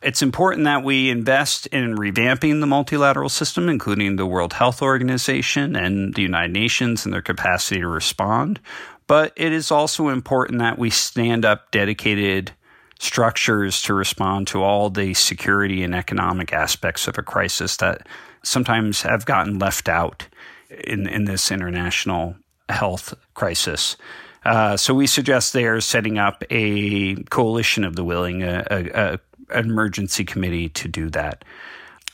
It's 0.04 0.20
important 0.20 0.64
that 0.64 0.84
we 0.84 1.08
invest 1.08 1.66
in 1.68 1.96
revamping 1.96 2.60
the 2.60 2.66
multilateral 2.66 3.30
system, 3.30 3.70
including 3.70 4.16
the 4.16 4.26
World 4.26 4.52
Health 4.52 4.82
Organization 4.82 5.74
and 5.74 6.12
the 6.12 6.20
United 6.20 6.52
Nations 6.52 7.06
and 7.06 7.14
their 7.14 7.22
capacity 7.22 7.80
to 7.80 7.88
respond. 7.88 8.60
But 9.06 9.32
it 9.34 9.50
is 9.50 9.70
also 9.70 10.08
important 10.08 10.58
that 10.58 10.78
we 10.78 10.90
stand 10.90 11.46
up 11.46 11.70
dedicated 11.70 12.52
structures 12.98 13.80
to 13.82 13.94
respond 13.94 14.46
to 14.48 14.62
all 14.62 14.90
the 14.90 15.14
security 15.14 15.82
and 15.82 15.94
economic 15.94 16.52
aspects 16.52 17.08
of 17.08 17.16
a 17.16 17.22
crisis 17.22 17.78
that 17.78 18.06
sometimes 18.42 19.00
have 19.02 19.24
gotten 19.24 19.58
left 19.58 19.88
out 19.88 20.28
in, 20.68 21.08
in 21.08 21.24
this 21.24 21.50
international 21.50 22.36
health 22.68 23.14
crisis. 23.32 23.96
Uh, 24.44 24.76
so 24.76 24.92
we 24.92 25.06
suggest 25.06 25.52
they 25.52 25.64
are 25.64 25.80
setting 25.80 26.18
up 26.18 26.44
a 26.50 27.14
coalition 27.30 27.84
of 27.84 27.96
the 27.96 28.04
willing, 28.04 28.42
a, 28.42 28.66
a, 28.70 29.14
a, 29.14 29.18
emergency 29.54 30.24
committee 30.24 30.68
to 30.70 30.88
do 30.88 31.10
that. 31.10 31.44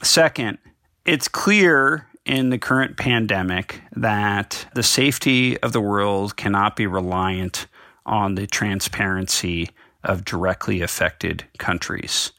Second, 0.02 0.58
it's 1.04 1.28
clear 1.28 2.06
in 2.24 2.50
the 2.50 2.58
current 2.58 2.96
pandemic 2.96 3.82
that 3.92 4.66
the 4.74 4.82
safety 4.82 5.58
of 5.60 5.72
the 5.72 5.80
world 5.80 6.36
cannot 6.36 6.76
be 6.76 6.86
reliant 6.86 7.66
on 8.06 8.34
the 8.34 8.46
transparency 8.46 9.70
of 10.04 10.24
directly 10.24 10.80
affected 10.80 11.44
countries. 11.58 12.32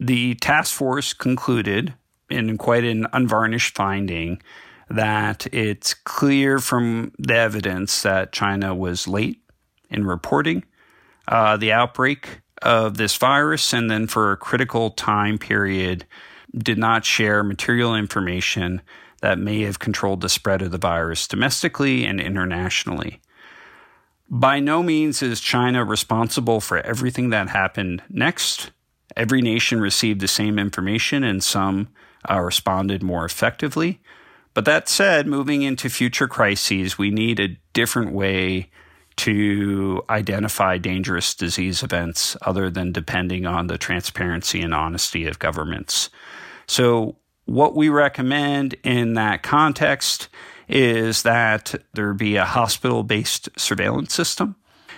The 0.00 0.34
task 0.36 0.74
force 0.74 1.12
concluded, 1.12 1.94
in 2.28 2.58
quite 2.58 2.84
an 2.84 3.06
unvarnished 3.12 3.74
finding, 3.74 4.42
that 4.90 5.46
it's 5.52 5.94
clear 5.94 6.58
from 6.58 7.12
the 7.18 7.36
evidence 7.36 8.02
that 8.02 8.32
China 8.32 8.74
was 8.74 9.08
late 9.08 9.40
in 9.90 10.06
reporting 10.06 10.64
uh, 11.28 11.56
the 11.56 11.72
outbreak 11.72 12.40
of 12.62 12.96
this 12.96 13.16
virus, 13.16 13.72
and 13.72 13.90
then 13.90 14.06
for 14.06 14.32
a 14.32 14.36
critical 14.36 14.90
time 14.90 15.38
period, 15.38 16.04
did 16.56 16.78
not 16.78 17.04
share 17.04 17.42
material 17.42 17.94
information 17.94 18.80
that 19.20 19.38
may 19.38 19.62
have 19.62 19.78
controlled 19.78 20.20
the 20.20 20.28
spread 20.28 20.62
of 20.62 20.70
the 20.70 20.78
virus 20.78 21.26
domestically 21.26 22.04
and 22.04 22.20
internationally. 22.20 23.20
By 24.28 24.60
no 24.60 24.82
means 24.82 25.22
is 25.22 25.40
China 25.40 25.84
responsible 25.84 26.60
for 26.60 26.78
everything 26.78 27.30
that 27.30 27.48
happened 27.48 28.02
next. 28.08 28.70
Every 29.16 29.42
nation 29.42 29.80
received 29.80 30.20
the 30.20 30.28
same 30.28 30.58
information, 30.58 31.22
and 31.24 31.42
some 31.42 31.88
uh, 32.28 32.40
responded 32.40 33.02
more 33.02 33.24
effectively. 33.24 34.00
But 34.54 34.64
that 34.64 34.88
said, 34.88 35.26
moving 35.26 35.62
into 35.62 35.88
future 35.88 36.28
crises, 36.28 36.96
we 36.96 37.10
need 37.10 37.40
a 37.40 37.56
different 37.72 38.12
way 38.12 38.70
to 39.16 40.02
identify 40.10 40.78
dangerous 40.78 41.34
disease 41.34 41.82
events 41.82 42.36
other 42.42 42.70
than 42.70 42.92
depending 42.92 43.46
on 43.46 43.66
the 43.66 43.78
transparency 43.78 44.60
and 44.60 44.74
honesty 44.74 45.26
of 45.26 45.38
governments. 45.38 46.10
So, 46.66 47.16
what 47.46 47.76
we 47.76 47.90
recommend 47.90 48.74
in 48.82 49.14
that 49.14 49.42
context 49.42 50.28
is 50.68 51.22
that 51.22 51.74
there 51.92 52.14
be 52.14 52.36
a 52.36 52.44
hospital 52.44 53.02
based 53.02 53.48
surveillance 53.56 54.14
system. 54.14 54.56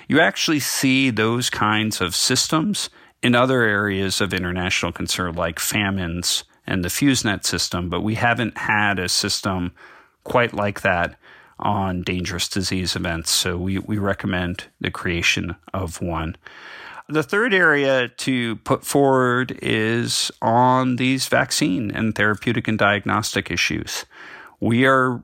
You 0.09 0.20
actually 0.20 0.61
see 0.61 1.11
those 1.11 1.50
kinds 1.50 2.00
of 2.00 2.14
systems 2.14 2.88
in 3.22 3.35
other 3.35 3.62
areas 3.62 4.20
of 4.20 4.33
international 4.33 4.92
concern, 4.92 5.35
like 5.35 5.59
famines 5.59 6.44
and 6.66 6.85
the 6.85 6.88
FEWS 6.88 7.24
NET 7.24 7.44
system, 7.44 7.88
but 7.88 8.02
we 8.02 8.14
haven't 8.14 8.57
had 8.57 8.98
a 8.98 9.09
system 9.09 9.72
quite 10.22 10.55
like 10.55 10.83
that 10.83 11.18
on 11.59 12.03
dangerous 12.03 12.49
disease 12.49 12.97
events. 12.97 13.31
So 13.31 13.57
we, 13.57 13.79
we 13.79 13.99
recommend 13.99 14.64
the 14.81 14.90
creation 14.90 15.57
of 15.73 16.01
one. 16.01 16.37
The 17.09 17.23
third 17.23 17.55
area 17.55 18.09
to 18.09 18.57
put 18.57 18.85
forward 18.85 19.59
is 19.62 20.31
on 20.42 20.97
these 20.97 21.29
vaccine 21.29 21.90
and 21.92 22.14
therapeutic 22.14 22.66
and 22.66 22.79
diagnostic 22.79 23.51
issues. 23.51 24.05
We 24.59 24.87
are 24.87 25.23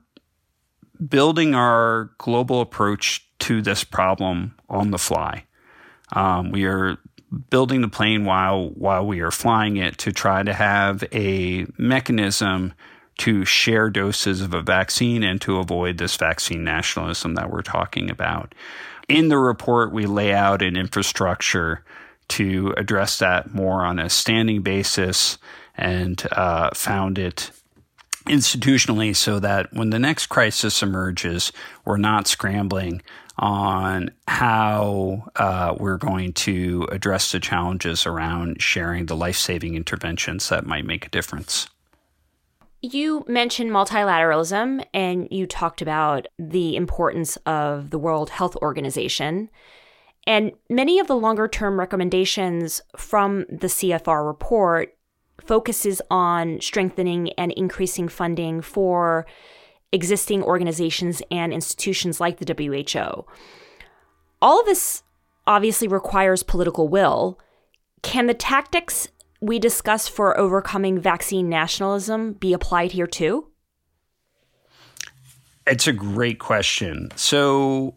building 1.08 1.54
our 1.54 2.10
global 2.18 2.60
approach 2.60 3.28
to 3.40 3.60
this 3.62 3.82
problem 3.82 4.54
on 4.68 4.92
the 4.92 4.98
fly. 4.98 5.44
Um, 6.14 6.52
we 6.52 6.66
are 6.66 6.98
building 7.50 7.80
the 7.80 7.88
plane 7.88 8.24
while 8.24 8.68
while 8.70 9.06
we 9.06 9.20
are 9.20 9.30
flying 9.30 9.78
it 9.78 9.98
to 9.98 10.12
try 10.12 10.42
to 10.42 10.52
have 10.52 11.02
a 11.12 11.66
mechanism 11.78 12.74
to 13.18 13.44
share 13.44 13.90
doses 13.90 14.40
of 14.40 14.54
a 14.54 14.62
vaccine 14.62 15.22
and 15.22 15.40
to 15.40 15.58
avoid 15.58 15.98
this 15.98 16.16
vaccine 16.16 16.64
nationalism 16.64 17.34
that 17.34 17.50
we're 17.50 17.62
talking 17.62 18.10
about. 18.10 18.54
In 19.08 19.28
the 19.28 19.38
report, 19.38 19.92
we 19.92 20.06
lay 20.06 20.32
out 20.32 20.62
an 20.62 20.76
infrastructure 20.76 21.84
to 22.28 22.72
address 22.76 23.18
that 23.18 23.52
more 23.52 23.84
on 23.84 23.98
a 23.98 24.08
standing 24.08 24.62
basis 24.62 25.38
and 25.76 26.22
uh, 26.32 26.70
found 26.74 27.18
it 27.18 27.50
institutionally 28.26 29.14
so 29.14 29.40
that 29.40 29.72
when 29.72 29.90
the 29.90 29.98
next 29.98 30.26
crisis 30.26 30.82
emerges, 30.82 31.52
we're 31.84 31.96
not 31.96 32.26
scrambling 32.26 33.02
on 33.38 34.10
how 34.28 35.28
uh, 35.36 35.74
we're 35.78 35.96
going 35.96 36.32
to 36.32 36.86
address 36.92 37.32
the 37.32 37.40
challenges 37.40 38.06
around 38.06 38.62
sharing 38.62 39.06
the 39.06 39.16
life 39.16 39.36
saving 39.36 39.74
interventions 39.74 40.48
that 40.48 40.66
might 40.66 40.84
make 40.84 41.06
a 41.06 41.10
difference. 41.10 41.68
You 42.84 43.24
mentioned 43.28 43.70
multilateralism 43.70 44.84
and 44.92 45.28
you 45.30 45.46
talked 45.46 45.80
about 45.80 46.26
the 46.36 46.74
importance 46.74 47.36
of 47.46 47.90
the 47.90 47.98
World 47.98 48.30
Health 48.30 48.56
Organization. 48.56 49.50
And 50.26 50.50
many 50.68 50.98
of 50.98 51.06
the 51.06 51.16
longer 51.16 51.46
term 51.46 51.78
recommendations 51.78 52.80
from 52.96 53.46
the 53.48 53.68
CFR 53.68 54.26
report 54.26 54.96
focuses 55.40 56.02
on 56.10 56.60
strengthening 56.60 57.30
and 57.34 57.52
increasing 57.52 58.08
funding 58.08 58.60
for 58.60 59.26
existing 59.92 60.42
organizations 60.42 61.22
and 61.30 61.52
institutions 61.52 62.20
like 62.20 62.38
the 62.38 62.52
WHO. 62.52 63.24
All 64.40 64.58
of 64.58 64.66
this 64.66 65.04
obviously 65.46 65.86
requires 65.86 66.42
political 66.42 66.88
will. 66.88 67.38
Can 68.02 68.26
the 68.26 68.34
tactics 68.34 69.06
we 69.42 69.58
discuss 69.58 70.06
for 70.06 70.38
overcoming 70.38 71.00
vaccine 71.00 71.48
nationalism 71.48 72.32
be 72.34 72.52
applied 72.52 72.92
here 72.92 73.08
too? 73.08 73.48
It's 75.66 75.88
a 75.88 75.92
great 75.92 76.38
question. 76.38 77.10
So, 77.16 77.96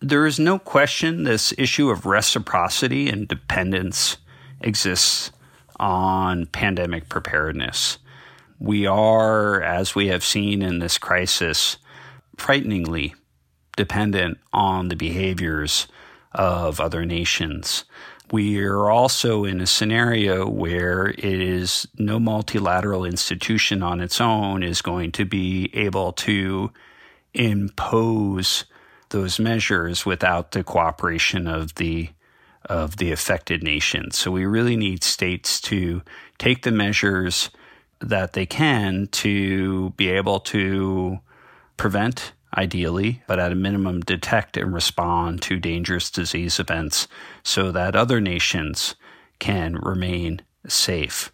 there 0.00 0.26
is 0.26 0.38
no 0.40 0.58
question 0.58 1.24
this 1.24 1.54
issue 1.58 1.90
of 1.90 2.06
reciprocity 2.06 3.08
and 3.08 3.28
dependence 3.28 4.16
exists 4.62 5.30
on 5.78 6.46
pandemic 6.46 7.08
preparedness. 7.08 7.98
We 8.58 8.86
are, 8.86 9.62
as 9.62 9.94
we 9.94 10.08
have 10.08 10.24
seen 10.24 10.62
in 10.62 10.78
this 10.78 10.98
crisis, 10.98 11.76
frighteningly 12.36 13.14
dependent 13.76 14.38
on 14.52 14.88
the 14.88 14.96
behaviors 14.96 15.86
of 16.32 16.80
other 16.80 17.04
nations. 17.04 17.84
We 18.32 18.60
are 18.60 18.88
also 18.88 19.44
in 19.44 19.60
a 19.60 19.66
scenario 19.66 20.48
where 20.48 21.08
it 21.08 21.24
is 21.24 21.88
no 21.98 22.20
multilateral 22.20 23.04
institution 23.04 23.82
on 23.82 24.00
its 24.00 24.20
own 24.20 24.62
is 24.62 24.82
going 24.82 25.12
to 25.12 25.24
be 25.24 25.70
able 25.74 26.12
to 26.12 26.70
impose 27.34 28.64
those 29.08 29.40
measures 29.40 30.06
without 30.06 30.52
the 30.52 30.62
cooperation 30.62 31.46
of 31.46 31.74
the 31.74 32.10
of 32.66 32.98
the 32.98 33.10
affected 33.10 33.62
nations. 33.62 34.18
So 34.18 34.30
we 34.30 34.44
really 34.44 34.76
need 34.76 35.02
states 35.02 35.60
to 35.62 36.02
take 36.38 36.62
the 36.62 36.70
measures 36.70 37.48
that 38.00 38.34
they 38.34 38.46
can 38.46 39.08
to 39.12 39.90
be 39.90 40.08
able 40.10 40.40
to 40.40 41.18
prevent 41.76 42.32
ideally, 42.56 43.22
but 43.26 43.38
at 43.38 43.52
a 43.52 43.56
minimum, 43.56 44.00
detect 44.00 44.56
and 44.56 44.72
respond 44.72 45.42
to 45.42 45.58
dangerous 45.58 46.10
disease 46.10 46.58
events 46.58 47.08
so 47.42 47.70
that 47.72 47.96
other 47.96 48.20
nations 48.20 48.94
can 49.38 49.76
remain 49.76 50.42
safe. 50.66 51.32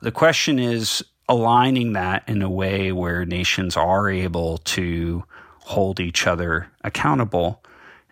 The 0.00 0.12
question 0.12 0.58
is 0.58 1.04
aligning 1.28 1.92
that 1.94 2.28
in 2.28 2.42
a 2.42 2.50
way 2.50 2.92
where 2.92 3.24
nations 3.24 3.76
are 3.76 4.08
able 4.10 4.58
to 4.58 5.24
hold 5.60 6.00
each 6.00 6.26
other 6.26 6.70
accountable 6.82 7.62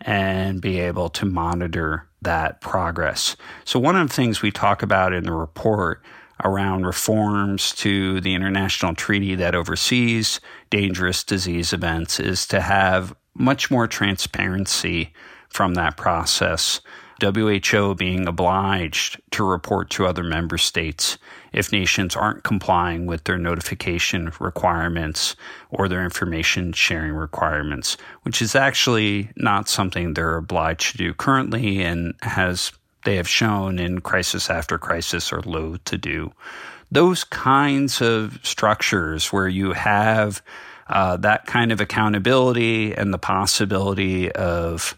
and 0.00 0.60
be 0.60 0.80
able 0.80 1.08
to 1.10 1.26
monitor 1.26 2.08
that 2.22 2.60
progress. 2.60 3.36
So, 3.64 3.78
one 3.78 3.96
of 3.96 4.08
the 4.08 4.14
things 4.14 4.42
we 4.42 4.50
talk 4.50 4.82
about 4.82 5.12
in 5.12 5.24
the 5.24 5.32
report 5.32 6.02
around 6.44 6.84
reforms 6.84 7.72
to 7.72 8.20
the 8.20 8.34
international 8.34 8.94
treaty 8.94 9.34
that 9.36 9.54
oversees 9.54 10.40
dangerous 10.70 11.24
disease 11.24 11.72
events 11.72 12.18
is 12.18 12.46
to 12.46 12.60
have 12.60 13.14
much 13.34 13.70
more 13.70 13.86
transparency 13.86 15.12
from 15.48 15.74
that 15.74 15.96
process. 15.96 16.80
WHO 17.20 17.94
being 17.94 18.26
obliged 18.26 19.20
to 19.30 19.44
report 19.44 19.90
to 19.90 20.06
other 20.06 20.24
member 20.24 20.58
states 20.58 21.18
if 21.52 21.70
nations 21.70 22.16
aren't 22.16 22.42
complying 22.42 23.06
with 23.06 23.24
their 23.24 23.38
notification 23.38 24.32
requirements 24.40 25.36
or 25.70 25.88
their 25.88 26.02
information 26.02 26.72
sharing 26.72 27.12
requirements, 27.12 27.96
which 28.22 28.42
is 28.42 28.56
actually 28.56 29.30
not 29.36 29.68
something 29.68 30.14
they're 30.14 30.36
obliged 30.36 30.92
to 30.92 30.98
do 30.98 31.14
currently 31.14 31.80
and 31.82 32.14
has 32.22 32.72
they 33.04 33.16
have 33.16 33.28
shown 33.28 33.78
in 33.78 34.00
crisis 34.00 34.50
after 34.50 34.78
crisis 34.78 35.32
are 35.32 35.42
loath 35.42 35.84
to 35.84 35.98
do. 35.98 36.32
Those 36.90 37.24
kinds 37.24 38.00
of 38.00 38.38
structures 38.42 39.32
where 39.32 39.48
you 39.48 39.72
have 39.72 40.42
uh, 40.88 41.16
that 41.18 41.46
kind 41.46 41.72
of 41.72 41.80
accountability 41.80 42.94
and 42.94 43.14
the 43.14 43.18
possibility 43.18 44.30
of 44.32 44.96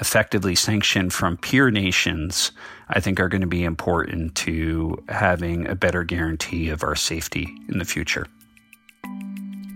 effectively 0.00 0.54
sanctioned 0.54 1.12
from 1.12 1.36
peer 1.36 1.70
nations, 1.70 2.52
I 2.88 3.00
think 3.00 3.20
are 3.20 3.28
going 3.28 3.40
to 3.40 3.46
be 3.46 3.64
important 3.64 4.34
to 4.36 5.02
having 5.08 5.66
a 5.66 5.74
better 5.74 6.04
guarantee 6.04 6.68
of 6.68 6.82
our 6.82 6.94
safety 6.94 7.48
in 7.68 7.78
the 7.78 7.84
future. 7.84 8.26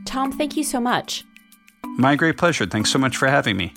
Tom, 0.04 0.32
thank 0.32 0.56
you 0.56 0.64
so 0.64 0.80
much. 0.80 1.24
My 1.96 2.16
great 2.16 2.36
pleasure. 2.36 2.66
Thanks 2.66 2.90
so 2.90 2.98
much 2.98 3.16
for 3.16 3.28
having 3.28 3.56
me. 3.56 3.72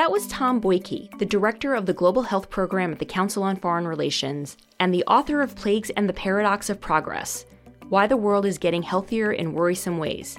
That 0.00 0.10
was 0.10 0.26
Tom 0.28 0.62
Bollyky, 0.62 1.10
the 1.18 1.26
director 1.26 1.74
of 1.74 1.84
the 1.84 1.92
Global 1.92 2.22
Health 2.22 2.48
Program 2.48 2.90
at 2.90 3.00
the 3.00 3.04
Council 3.04 3.42
on 3.42 3.56
Foreign 3.56 3.86
Relations 3.86 4.56
and 4.78 4.94
the 4.94 5.04
author 5.04 5.42
of 5.42 5.54
Plagues 5.54 5.90
and 5.90 6.08
the 6.08 6.14
Paradox 6.14 6.70
of 6.70 6.80
Progress 6.80 7.44
Why 7.90 8.06
the 8.06 8.16
World 8.16 8.46
is 8.46 8.56
Getting 8.56 8.82
Healthier 8.82 9.30
in 9.30 9.52
Worrisome 9.52 9.98
Ways. 9.98 10.38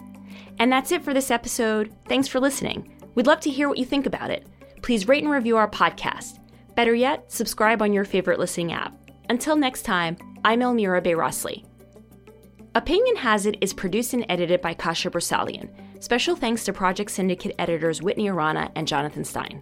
And 0.58 0.71
that's 0.71 0.91
it 0.91 1.04
for 1.04 1.13
this 1.13 1.30
episode. 1.30 1.93
Thanks 2.08 2.28
for 2.28 2.39
listening. 2.39 2.91
We'd 3.13 3.28
love 3.28 3.39
to 3.41 3.52
hear 3.52 3.69
what 3.69 3.78
you 3.78 3.86
think 3.86 4.08
about 4.08 4.32
it. 4.32 4.47
Please 4.82 5.08
rate 5.08 5.21
and 5.21 5.32
review 5.32 5.58
our 5.58 5.69
podcast. 5.69 6.39
Better 6.74 6.95
yet, 6.95 7.32
subscribe 7.32 7.84
on 7.84 7.93
your 7.93 8.04
favorite 8.04 8.39
listening 8.39 8.74
app. 8.74 8.97
Until 9.30 9.56
next 9.56 9.84
time, 9.84 10.17
I'm 10.43 10.63
Elmira 10.63 11.04
Bayrasli. 11.04 11.65
Opinion 12.74 13.15
Has 13.17 13.45
It 13.45 13.58
is 13.62 13.74
produced 13.74 14.15
and 14.15 14.26
edited 14.28 14.60
by 14.60 14.74
Kasha 14.74 15.12
Bersalian. 15.12 15.69
Special 16.02 16.36
thanks 16.36 16.64
to 16.64 16.74
Project 16.74 17.12
Syndicate 17.12 17.54
editors 17.60 18.02
Whitney 18.02 18.28
Arana 18.28 18.72
and 18.74 18.88
Jonathan 18.88 19.24
Stein. 19.24 19.62